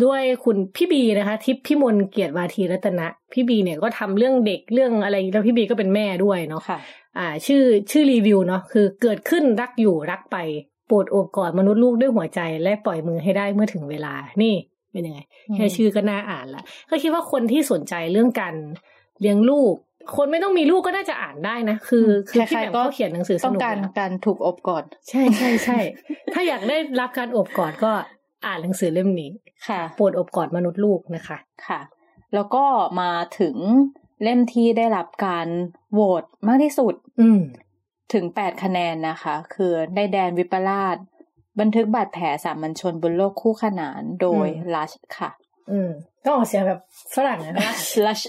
[0.05, 6.77] ด้วยคุณพี่บีนะคะ ทิพย์พิมลเกียรติวาทีรัตนะ พี่บีเนี่ยก็ทำเรื่องเด็กเรื่องอะไรแล้วพี่บีก็เป็นแม่ด้วยเนาะค่ะ
[7.17, 10.37] อ่า ชื่อชื่อรีวิวเนาะคือเกิดขึ้นรักอยู่รักไป
[10.78, 14.55] โปรดโอบกอดมนุษย์ลูกด้วยหัวใจและปล่อยมือให้ได้เมื่อถึงเวลา นี่
[14.91, 18.55] เป็นยังไงอืมแค่ชื่อก็น่าอ่านละก็คิดว่าคนที่สนใจเรื่องการ
[19.21, 19.75] เลี้ยงลูก
[20.15, 25.79] คนไม่ต้องมีลูกก็น่าจะอ่านได้นะ คือ คือพี่ใครแบๆมเขาเขียนหนังสือสต้องนุกการนะการถูกอบกอด ใช่ใช่ใช่
[26.33, 27.91] ถ้าอยากได้รับการโอบกอดก็
[28.45, 29.31] อ่านหนังสือเล่มนี้
[29.67, 31.79] ค่ะโปรดโอบกอดมนุษย์ลูกนะคะ ค่ะ
[32.33, 32.65] แล้วก็
[33.01, 33.55] มาถึง
[34.23, 35.47] เล่มที่ได้รับการ
[35.93, 37.39] โหวตมากที่สุด อืม
[38.13, 40.97] ถึงแปดคะแนนนะคะ คือได้แดนวิปลาส
[41.59, 45.29] บันทึกบาดแผลสามัญชนบนโลกคู่ขนานโดยอืมลัชค่ะ
[45.71, 45.89] อืม
[46.25, 46.81] ต้องออกเสียงแบบ
[47.15, 47.53] ฝรั่งนะ
[48.05, 48.21] ลัช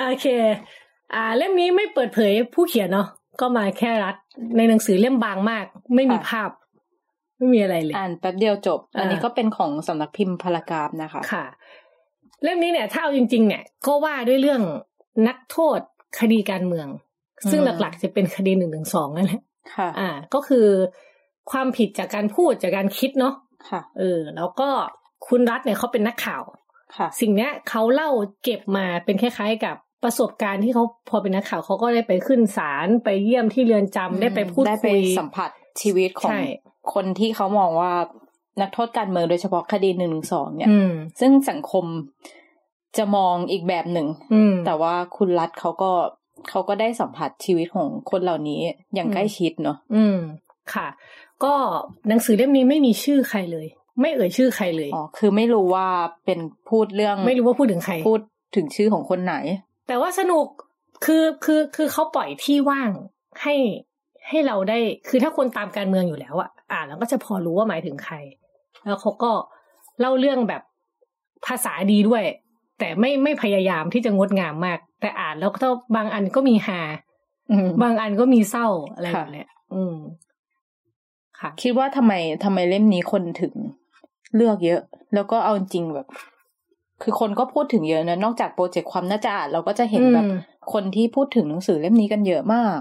[0.00, 0.26] โอเค
[1.14, 3.08] อ่า เล่มนี้ไม่เปิดเผยผู้เขียนเนาะ
[3.40, 4.16] ก็มาแค่รัด
[4.56, 6.50] ในหนังสือเล่มบางมาก ไม่มีค่ะภาพ
[7.36, 11.44] ไม่มีอะไรเลย อ่านแป๊บเดียวจบ อันนี้อ่าก็เป็นของสำนักพิมพ์พารากราฟนะคะ ค่ะ
[12.42, 14.62] เล่มนี้เนี่ย ถ้าเอาจริง ๆ เนี่ย ก็ว่าด้วยเรื่อง
[15.28, 15.80] นักโทษ
[16.18, 16.88] คดีการเมือง
[17.50, 19.40] ซึ่งอืมหลักๆจะเป็นคดีหนึ่งหนึ่งสองนั่นแหละ
[19.76, 20.66] ค่ะ อ่า ก็คือ
[21.50, 23.34] ความผิดจากการพูดจากการคิดเนาะ
[23.70, 24.68] ค่ะ เออ แล้วก็
[25.26, 26.42] คุณรัฐเนี่ยเขาเป็นนักข่าว
[26.96, 28.10] ค่ะ สิ่งเนี้ยเขาเล่า
[28.44, 35.50] เก็บมาเป็นคล้ายๆกับประสบการณ์ที่เขาพอเป็นนักข่าวเขาก็ได้ไปขึ้นศาลไปเยี่ยมที่เรือนจำได้ไปพูดได้ไปคุยสัมผัส
[35.80, 36.40] ชีวิตของใช่
[36.94, 37.92] คนที่เขามองว่า
[38.60, 41.84] นักโทษการเมืองโดยเฉพาะคดีหนึ่งหนึ่งสองเนี่ยอืมซึ่งสังคม
[42.96, 45.92] จะมองอีกแบบหนึ่งอืมแต่ว่าคุณรัฐเขาก็
[46.48, 48.60] เขาก็ได้สัมผัสชีวิตของคนเหล่านี้
[48.94, 50.18] อย่างอืมใกล้ชิดเนาะอืม
[50.74, 50.88] ค่ะ
[51.44, 51.54] ก็
[52.08, 53.66] หนังสือเล่มนี้ไม่มีชื่อใครเลย
[54.00, 55.86] ไม่เอ่ยชื่อใครเลยอ๋อคือไม่รู้ว่า
[56.24, 58.20] เป็นพูดเรื่อง ไม่รู้ว่าพูดถึงใครพูด
[58.56, 59.34] ถึงชื่อของคนไหน
[59.88, 60.46] แต่ว่าสนุก
[61.04, 62.90] คือคือคือเขาปล่อยที่ว่าง
[63.42, 63.54] ให้
[64.28, 68.16] ให้เราได้ คือถ้าคนตามการเมืองอยู่แล้วอะอ่านแล้วก็จะพอรู้ว่าหมายถึงใคร
[68.86, 69.32] แล้วเขาก็
[70.00, 70.62] เล่าเรื่องแบบ
[71.46, 72.22] ภาษาดีด้วย
[72.82, 76.80] แต่ไม่ไม่พยายามที่จะงดงามมาก แต่อ่านแล้วก็บางอันก็มีฮา
[77.50, 79.96] อืมบางอันก็มีเศร้าอะไรแบค่ะบเนี้ยอืม
[81.40, 82.12] ค่ะ คิดว่าทำไม
[82.44, 83.54] ทำไมเล่มนี้คนถึง
[84.36, 84.80] เลือกเยอะ
[85.14, 86.06] แล้วก็เอาจริงแบบ
[87.02, 90.38] คือคนก็พูดถึงเยอะนะนอกจากโปรเจกต์ความน่าจะอ่านเราก็จะเห็นแบบอืม
[90.72, 92.78] คนที่พูดถึงหนังสือเล่มนี้กันเยอะมาก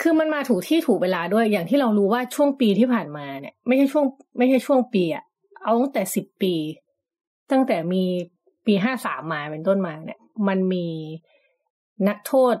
[0.00, 4.04] คือมันมาถูกที่ถูกเวลาด้วย อย่างที่เรารู้ว่าช่วงปีที่ผ่านมาเนี่ย ไม่ใช่ช่วง
[4.38, 5.24] ไม่ใช่ช่วงปีอะ
[5.62, 6.54] เอาตั้งแต่สิบปี
[7.52, 8.04] ตั้งแต่มี
[8.66, 10.86] ปีห้าสามมาเป็นต้นมาเนี่ย มันมี
[12.08, 12.56] นักโทษ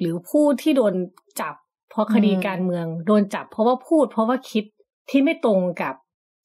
[0.00, 0.94] หรือผู้ที่โดน
[1.40, 1.54] จับ
[1.90, 4.64] เพราะคดีอืมการเมือง โดนจับ เพราะว่าพูด เพราะว่าคิด
[5.10, 5.94] ที่ไม่ตรงกับ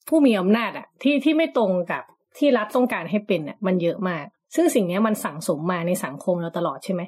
[0.07, 2.03] ผู้มีอำนาจอะที่ที่ไม่ตรงกับ
[2.37, 7.01] ที่รัฐต้องการให้เป็นอะมันเยอะมาก ซึ่งสิ่งเนี้ยมันสั่งสมมาในสังคมเราตลอดใช่ไหม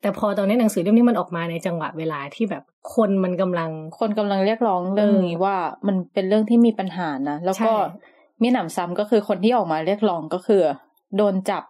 [0.00, 2.62] แต่พอตอนนี้หนังสือเล่มนี้มันออกมาในจังหวะเวลาที่แบบ
[2.94, 7.72] คนมันกำลังคนกำลังเรียกร้องเรื่องเออนี้ว่ามันเป็นเรื่องที่มีปัญหานะแล้วก็ใช่
[8.42, 10.62] มีหนำซ้ำก็คือคนที่ออกมาเรียกร้องก็คือ
[11.16, 11.62] โดนจับ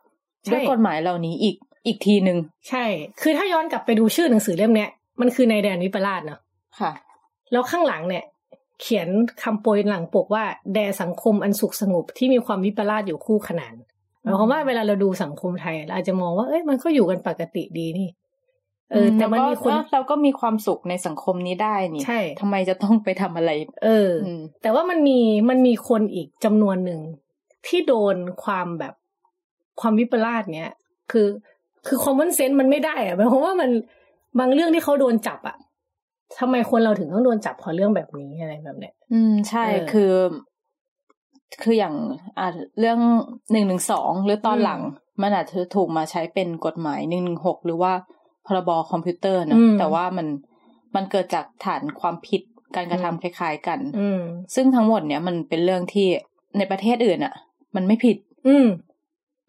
[0.45, 2.85] ใช่ด้วยกฎหมายเหล่านี้อีกอีกทีหนึ่งใช่
[3.21, 6.41] คือถ้าย้อนกลับไปดูชื่อหนังสือเล่มเนี้ยมันคือในแดนวิปลาสเนาะ
[6.81, 6.93] ค่ะ
[7.53, 8.25] แล้วข้างหลังเนี่ย
[8.81, 9.09] เขียน
[9.43, 10.45] คำโปรยหลังปกว่า
[10.75, 13.75] แดสังคมอันสุขสงบที่มีความวิปลาสอยู่คู่ขนาน
[14.23, 18.09] หมายความว่าเวลาเราดูสังคมไทยเราอาจจะมองว่าเอ้ยมันก็อยู่กันปกติดีนี่
[18.93, 23.51] เออ แต่มันมีคนแล้วก็เราก็มีความสุขในสังคมนี้ได้นี่ใช่ทำไมจะต้องไปทำอะไร
[23.85, 25.21] เอออืมแต่ว่ามันมี
[25.51, 27.01] มันมีคนอีกจำนวนหนึ่ง
[27.67, 28.95] ที่โดนความแบบ
[29.81, 30.73] ความวิปลาสเนี้ย
[31.13, 31.29] คือ
[31.87, 33.71] คือคอมมอนเซนส์มันไม่ได้อะหมายความว่ามัน
[34.39, 35.57] บางเรื่องที่เขาโดนจับอะ
[36.39, 40.13] ทำไมคนเราถึงต้องโดนจับเพราะเรื่องแบบนี้อะไรแบบเนี้ยอืมใช่เออคือ
[41.63, 41.95] คืออย่าง
[42.39, 42.49] อ่า
[42.79, 42.99] เรื่อง
[43.53, 44.81] หนึ่งหนึ่งสองหรือตอนอืมหลัง
[45.23, 47.93] มันอาจจะถูกมาใช้เป็นกฎหมายหนึ่งหนึ่งหกหรือว่า
[48.47, 50.27] พรบคอมพิวเตอร์นะอืมแต่ว่ามัน
[50.95, 52.43] มันเกิดจากฐานความผิด
[52.77, 54.21] การกระทำคล้าย ๆ กันอืม
[54.55, 56.09] ซึ่งทั้งหมดเนี่ยมันเป็นเรื่องที่
[56.59, 57.35] ในประเทศอื่นอะ
[57.77, 58.17] มันไม่ผิด
[58.49, 58.57] อื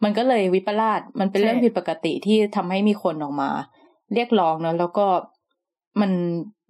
[0.00, 3.50] มมันก็เลยวิปลาสมันเป็นเรื่องผิดปกติที่ทำให้มีคนออกมา
[4.14, 5.06] เรียกร้องเนอะแล้วก็
[6.00, 6.10] มัน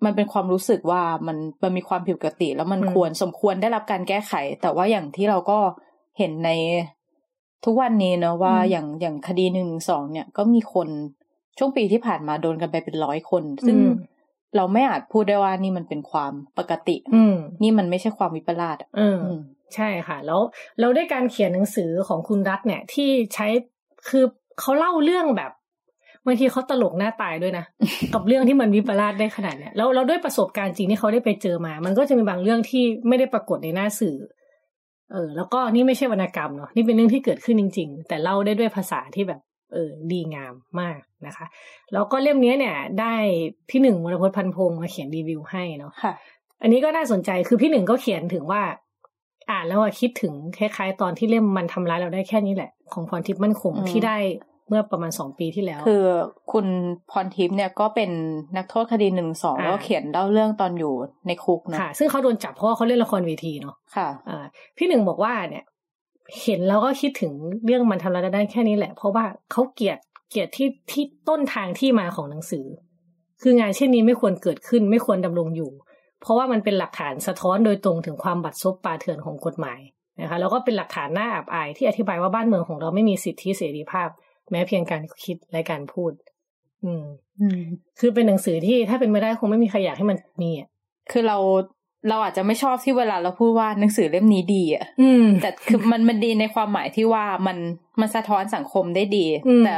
[0.04, 5.58] มันเป็นความรู้สึกว่ามันมันมีความผิดปกติ แล้วมันควรสมควรได้รับการแก้ไข แต่ว่าอย่างที่เราก็
[6.18, 6.50] เห็นใน
[7.64, 10.88] ทุกวันนี้เนอะว่าอย่างอย่างคดีหนึ่งสองเนี่ยก็มีคน
[11.58, 13.78] ช่วงปีที่ผ่านมาโดนกันไปเป็นร้อยคน ซึ่ง
[14.56, 19.18] เราไม่อาจพูดได้ว่านี่มันเป็นความปกติอืมนี่มันไม่ใช่ความวิปลาสเออ
[19.74, 20.40] ใช่ค่ะ แล้ว
[20.80, 23.46] เราได้การเขียนหนังสือของคุณรัฐเนี่ย ที่ใช้
[24.08, 24.24] คือ
[24.60, 25.50] เขาเล่าเรื่องแบบ
[26.26, 27.64] บางทีเขาตลกหน้าตายด้วยนะ
[28.14, 34.16] กับเรื่องที่มันวิปลาสได้ขนาดเนี้ยแล้วเราด้วยประสบการณ์จริงที่เขาได้ไปเจอมา มันก็จะมีบางเรื่องที่ไม่ได้ปรากฏในหน้าสื่อ
[35.12, 39.40] เออ แล้วก็นี่ไม่ใช่วรรณกรรมเนาะนี่เป็นเรื่องที่เกิดขึ้นจริง ๆ แต่เล่าได้ด้วยภาษาที่แบบ
[39.72, 41.46] เออดีงามมากนะคะ
[41.92, 43.14] แล้วก็เล่มนี้เนี่ย ได้
[43.70, 46.12] พี่หนึ่งวรพจน์พันพงศ์มาเขียนรีวิวให้เนาะค่ะ
[46.62, 48.62] อันนี้ก็น่าสนใจคือพี่หนึ่งก็เขียนถึงว่า
[49.50, 54.16] อ่านแล้วอะคิดถึงคล้ายๆ ตอนที่เล่มมันทำร้ายเราได้แค่นี้แหละ ของพรทิพย์มั่นคงอืมที่ได้
[54.68, 56.04] เมื่อประมาณสองปีที่แล้ว คือ
[56.52, 56.66] คุณ
[57.10, 58.10] พรทิพย์เนี่ยก็เป็น
[58.56, 60.94] นักโทษคดีหนึ่งสองอ่าแล้วก็เขียนเล่าเรื่องตอนอยู่
[61.26, 64.44] ในคุกเนอะค่ะ ซึ่งเขาโดนจับเพราะว่าเขาเล่นละครเวทีเนาะค่ะอ่า
[64.76, 65.64] พี่หนึ่งบอกว่าเนี่ย
[66.42, 67.32] เห็นแล้วก็คิดถึง
[67.64, 69.98] เรื่องมันทำร้ายเราได้แค่นี้แหละ เพราะว่าเขาเกลียด
[70.30, 72.66] เกลียดที่ที่ต้นทางที่มาของหนังสือ
[73.42, 75.70] คืองานเช่นนี้ไม่ควรเกิดขึ้นไม่ควรดำรงอยู่
[76.22, 79.80] เพราะว่ามันเป็นหลักฐานสะท้อนโดยตรงถึงความบัดซบปลาเถื่อนของกฎหมาย
[80.20, 84.08] นะคะแล้วก็เป็นหลักฐานน่าอับอายที่อธิบายว่าบ้านเมืองของเราไม่มีสิทธิเสรีภาพ
[84.50, 86.12] แม้เพียงการคิดและการพูด
[86.84, 87.04] อืม
[87.40, 87.60] อืม
[88.00, 90.68] คือเป็นหนังสือที่ถ้าเป็นไม่ได้คงไม่มีใครอยากให้มันมีอะ
[91.10, 91.38] คือเรา
[92.08, 97.56] เราอาจจะไม่ชอบที่เวลาเราพูดว่าหนังสือเล่มนี้ดีอะอืมแต่คือมันมันดีในความหมายที่ว่ามัน
[98.00, 99.76] มันสะท้อนสังคมได้ดีอืมแต่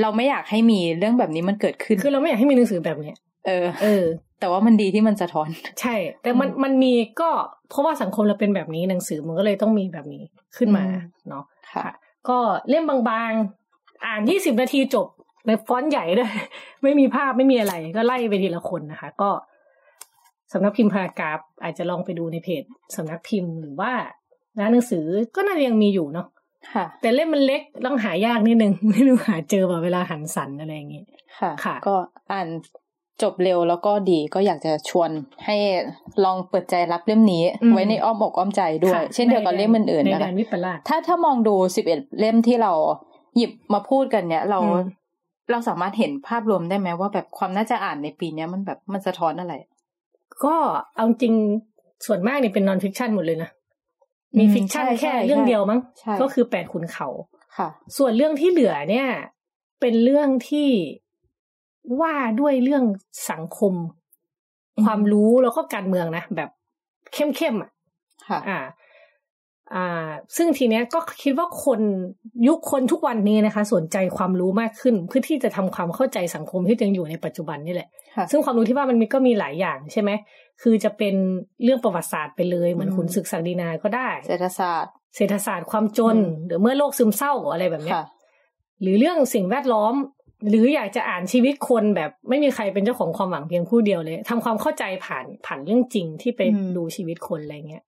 [0.00, 4.04] เราไม่อยากให้มีเรื่องแบบนี้มันเกิดขึ้น คือเราไม่อยากให้มีหนังสือแบบเนี้ยเออ เออ
[4.42, 5.48] แต่ว่ามันดีที่มันสะท้อน
[5.80, 7.30] ใช่ แต่มันมันมีก็
[7.70, 10.24] เพราะว่าสังคมเราเป็นแบบนี้หนังสือมันก็เลยต้องมีแบบนี้
[10.56, 11.86] ขึ้นมาอืมเนาะค่ะ
[12.28, 12.38] ก็
[12.68, 15.06] เล่มบางๆ อ่านยี่สิบนาทีจบ
[15.46, 16.32] ในฟอนต์ใหญ่ด้วย
[16.82, 19.30] ไม่มีภาพไม่มีอะไร ก็ไล่ไปทีละคนนะคะ ก็
[20.52, 22.62] สำนักพิมพ์พารากราฟอาจจะลองไปดูในเพจ
[22.96, 23.92] สำนักพิมพ์หรือว่า
[24.58, 25.04] ร้านหนังสือ
[25.36, 26.26] ก็น่าจะยังมีอยู่เนาะ
[26.74, 31.04] ค่ะ แต่เล่มมันเล็กต้องหายากนิดนึงไม่รู้หาเจอแบบเวลาหันสันอะไรอย่างงี้
[31.38, 31.94] ค่ะ ค่ะ ก็
[32.32, 32.48] อ่าน
[33.22, 35.10] จบเร็วแล้วก็ดีก็อยากจะชวน
[35.46, 35.56] ให้
[36.24, 42.72] ลองเปิดใจรับเล่มนี้อืมไว้ในอ้อมอกอ้อมใจด้วยค่ะเช่นเดียวกับเล่มอื่นๆในนะแดคะนวิปลาสถ้าถ้ามองดูสิบเอ็ดเล่มที่เรา
[43.36, 44.82] หยิบมาพูดกันเนี่ยเราอืม
[45.50, 49.54] เราสามารถเห็นภาพรวมได้ไหมว่าแบบความน่าจะอ่านในปีเนี้ยมันแบบมันสะท้อนอะไร
[50.44, 50.54] ก็
[50.96, 51.34] เอาจริง
[52.06, 53.50] ส่วนมากเนี่ยเป็น non-fiction หมดเลยนะ
[54.38, 57.08] มีอืม fiction ใช่แค่ใช่เรื่องเดียวมั้งใช่ก็คือแปดขุนเขา
[57.56, 59.08] ค่ะ ส่วนเรื่องที่เหลือเนี่ย
[59.80, 60.68] เป็นเรื่องที่
[62.00, 62.84] ว่าด้วยเรื่อง
[63.30, 63.74] สังคม
[64.76, 66.48] อืมความรู้แล้วก็การเมืองนะแบบ
[67.12, 67.70] เข้มๆอะ
[68.28, 68.58] ค่ะ อ่า
[69.74, 71.80] อ่า ซึ่งทีเนี้ยก็คิดว่าคน
[72.48, 80.10] ยุคคนทุกวันนี้นะคะ สนใจความรู้มากขึ้น เพื่อที่จะทำความเข้าใจสังคมที่ยังอยู่ในปัจจุบันนี่แหละค่ะซึ่งความรู้ที่ว่ามันมีก็มีหลายอย่างใช่ไหม
[80.62, 81.14] คือจะเป็น
[81.64, 88.06] เรื่องประวัติศาสตร์ไปเลย เหมือนอืมขุนศึกศักดินาก็ได้ เศรษฐศาสตร์ เศรษฐศาสตร์ความจนอืมหรือเมื่อโรคซึมเศร้าอะไรแบบเนี้ยค่ะ
[88.80, 89.94] หรือเรื่องสิ่งแวดล้อม
[90.48, 97.84] หรืออยากจะอ่านชีวิตคนแบบไม่มีใครเป็นเจ้าของความหวังเพียงผู้เดียวเลยทำความเข้าใจผ่านผ่านเรื่องจริงที่ไปอืมดูชีวิตคนอะไรเงี้ย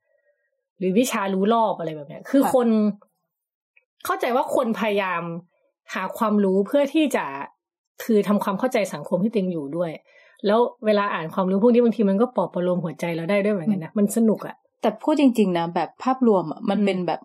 [0.78, 2.68] หรือวิชารู้รอบอะไรแบบเนี้ย คือค่ะคน
[4.04, 5.22] เข้าใจว่าคนพยายาม
[5.94, 7.24] หาความรู้เพื่อที่จะ
[8.04, 9.90] คือทำความเข้าใจสังคมที่ตัวเองอยู่ด้วย
[10.46, 17.20] แล้วเวลาอ่านความรู้พวกนี้บางทีมันก็ปลอบประโลมหัวใจเราได้ด้วยเหมือนกันนะมันสนุกอะแต่พูดจริง ๆนะแบบภาพรวมอะมันอืมเป็นแบบ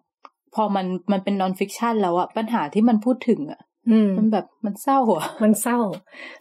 [0.55, 3.68] พอมันมันเป็นนอนฟิกชันแล้วอะปัญหาที่มันพูดถึงอะอื
[4.07, 5.79] มมันแบบมันเศร้าอะมันเศร้า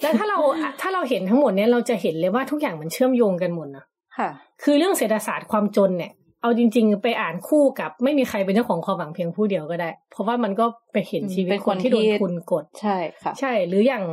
[0.03, 0.39] แล้วถ้าเรา
[0.81, 3.85] ถ้าเราเห็นทั้งหมดเนี้ยเราจะเห็นเลยว่าทุกอย่างมันเชื่อมโยงกันหมดนะ
[4.19, 4.29] ค่ะ
[4.63, 14.05] คือเรื่องเศรษฐศาสตร์ความจนเนี่ย เอาจริง ๆ ไปอ่านคู่กับ ไม่มีใครเป็นเจ้าของความหวังเพียงผู้เดียวก็ได้ เพราะว่ามันก็ไปเห็นอืมชีวิตเป็นคคนนที่โดนที่ทุนกดใช่ค่ะ ใช่หรืออย่าง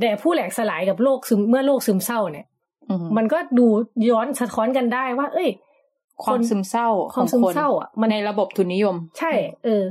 [0.00, 2.46] แด่ผู้แหลกสลายกับโรคซึมเมื่อโรคซึมเศร้าเนี่ย
[2.90, 3.66] อืมมันก็ดู
[4.10, 5.50] ย้อนสะท้อนกันได้ว่า เอ้ย
[6.24, 9.32] ความซึมเศร้าความซึมเศร้าอะมันในระบบทุนนิยม ใช่
[9.64, 9.84] เออ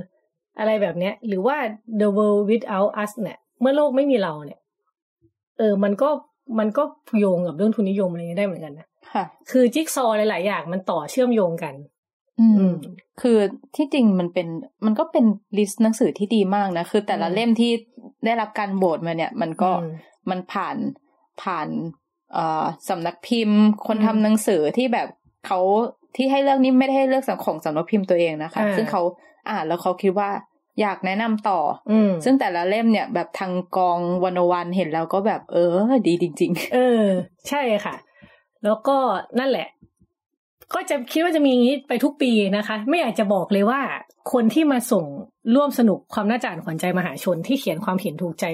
[0.60, 1.58] อะไรแบบเนี้ย หรือว่า
[2.02, 4.60] the world without us เนี่ย เมื่อโลกไม่มีเราเนี่ย
[5.58, 6.10] เออ มันก็
[6.60, 6.84] มันก็
[7.20, 11.76] โยงกับเรื่องทุนนิยมอะไรเงี้ยได้เหมือนกันนะค่ะ คือจิ๊กซอว์หลาย ๆ อย่างมันต่อเชื่อมโยงกัน
[12.40, 12.76] อือืมม
[13.22, 13.38] คือ
[13.76, 14.48] ที่จริงมันเป็น
[14.86, 15.26] มันก็เป็น
[15.58, 17.72] ลิสต์หนังสือที่ดีมากนะ คือแต่ละอืมเล่มที่
[18.26, 19.92] ได้รับการโหวตมาเนี่ย มันก็อืม
[20.30, 20.76] มันผ่าน
[21.42, 21.68] ผ่าน
[22.34, 25.08] เอ่อสำนักพิมพ์ คนอืมทำหนังสือที่แบบ
[25.48, 25.60] เขา
[26.16, 29.02] ที่ให้เลือกนี่ไม่ได้ให้เลือกสังของสำนักพิมพ์ตัวเองนะคะอ่าซึ่งเขา
[29.50, 30.30] อ่านแล้วเขาคิดว่า
[30.82, 31.60] อยากแนะนำต่อ
[31.92, 35.78] ออืมซึ่งแต่ละเล่มเนี่ยแบบทางกองวันวันเห็นแล้วก็แบบเออ
[36.08, 37.04] ดีจริงเออ
[37.50, 37.96] ใช่ค่ะ
[38.64, 38.98] แล้วก็
[39.40, 39.68] นั่นแหละ
[40.74, 43.82] ก็จะคิดว่าจะมีอย่างนี้ไปทุกปีนะคะ ไม่อยากจะบอกเลยว่า
[44.34, 45.06] คนที่มาส่ง
[45.56, 48.46] ร่วมสนุกความน่าจะอ่านขวัญใจมหาชนที่เขียนความเห็นถูกใจ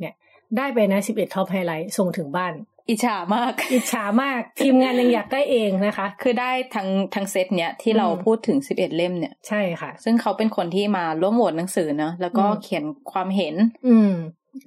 [0.00, 0.14] เนี่ย
[0.56, 2.52] ได้ไปนะสิบเอ็ด top highlight ส่งถึงบ้าน
[2.90, 13.54] อิจฉามาก อิจฉามาก ทีมงานยังอยากได้เองนะคะ คือได้ทั้งทั้งเซตเนี้ยที่เราอืมพูดถึงสิบเอ็ดเล่มเนี่ยใช่ค่ะ ซึ่งเขาเป็นคนที่มาร่วมโหวตหนังสือเนอะแล้วก็อืมเขียนความเห็น
[13.88, 14.12] อืม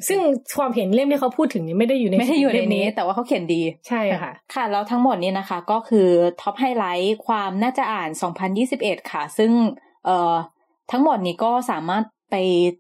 [0.08, 0.20] ซึ่ง
[0.58, 6.08] ความเห็นเล่มที่เขาพูดถึงนี้ไม่ได้อยู่ในไม่ได้อยู่ในเล่มนี้ แต่ว่าเขาเขียนดีใช่ค่ะ ค่ะ แล้วทั้งหมดนี้นะคะ ก็คือ
[6.42, 8.10] top highlight ความน่าจะอ่าน
[8.60, 9.52] 2021 ค่ะ ซึ่ง
[10.06, 10.36] เอ่อ
[10.92, 12.36] ทั้งหมดนี้ก็สามารถไป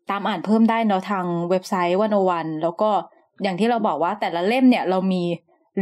[0.10, 2.92] ตามอ่านเพิ่มได้เนาะทางเว็บไซต์วันวันแล้วก็
[3.42, 5.24] อย่างที่เราบอกว่าแต่ละเล่มเนี่ยเรามี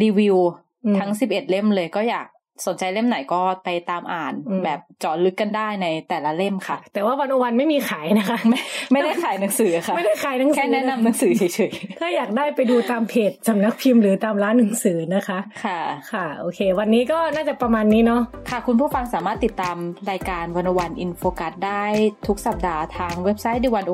[0.01, 0.37] รีวิว
[0.85, 2.27] อืมทั้ง11เล่มเลยก็อยาก
[2.67, 8.59] สนใจเล่มไหนก็ไปตามอ่านอืมแบบเจาะลึกกันได้ในแต่ละเล่มค่ะ แต่ว่าวันวันไม่มีขายนะคะ ไม่
[8.91, 15.79] ไม่ได้ขายหนังสือค่ะ ไม่ได้ขายหนังสือแค่แนะนำหนังสือเฉยถ้าอยากได้ไปดูตามเพจสำนักพิมพ์หรือตามร้านหนังสือนะคะๆค่ะ
[16.11, 19.77] ค่ะ โอเค วันนี้ก็น่าจะประมาณนี้เนาะค่ะ คุณผู้ฟังสามารถติดตาม
[20.11, 21.85] รายการวันวันอินโฟกัสได้
[22.27, 23.89] ทุกสัปดาห์ทางเว็บไซต์ d 1 1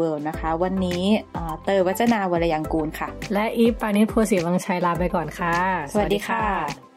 [0.00, 1.02] w o r l d นะคะ วันนี้
[1.36, 5.54] อ่าเตยวัจนาวรยังกูลค่ะ และอีฟปานิชโพสีวังชัยลาไปก่อนค่ะ
[5.92, 6.89] สวัสดีค่ะ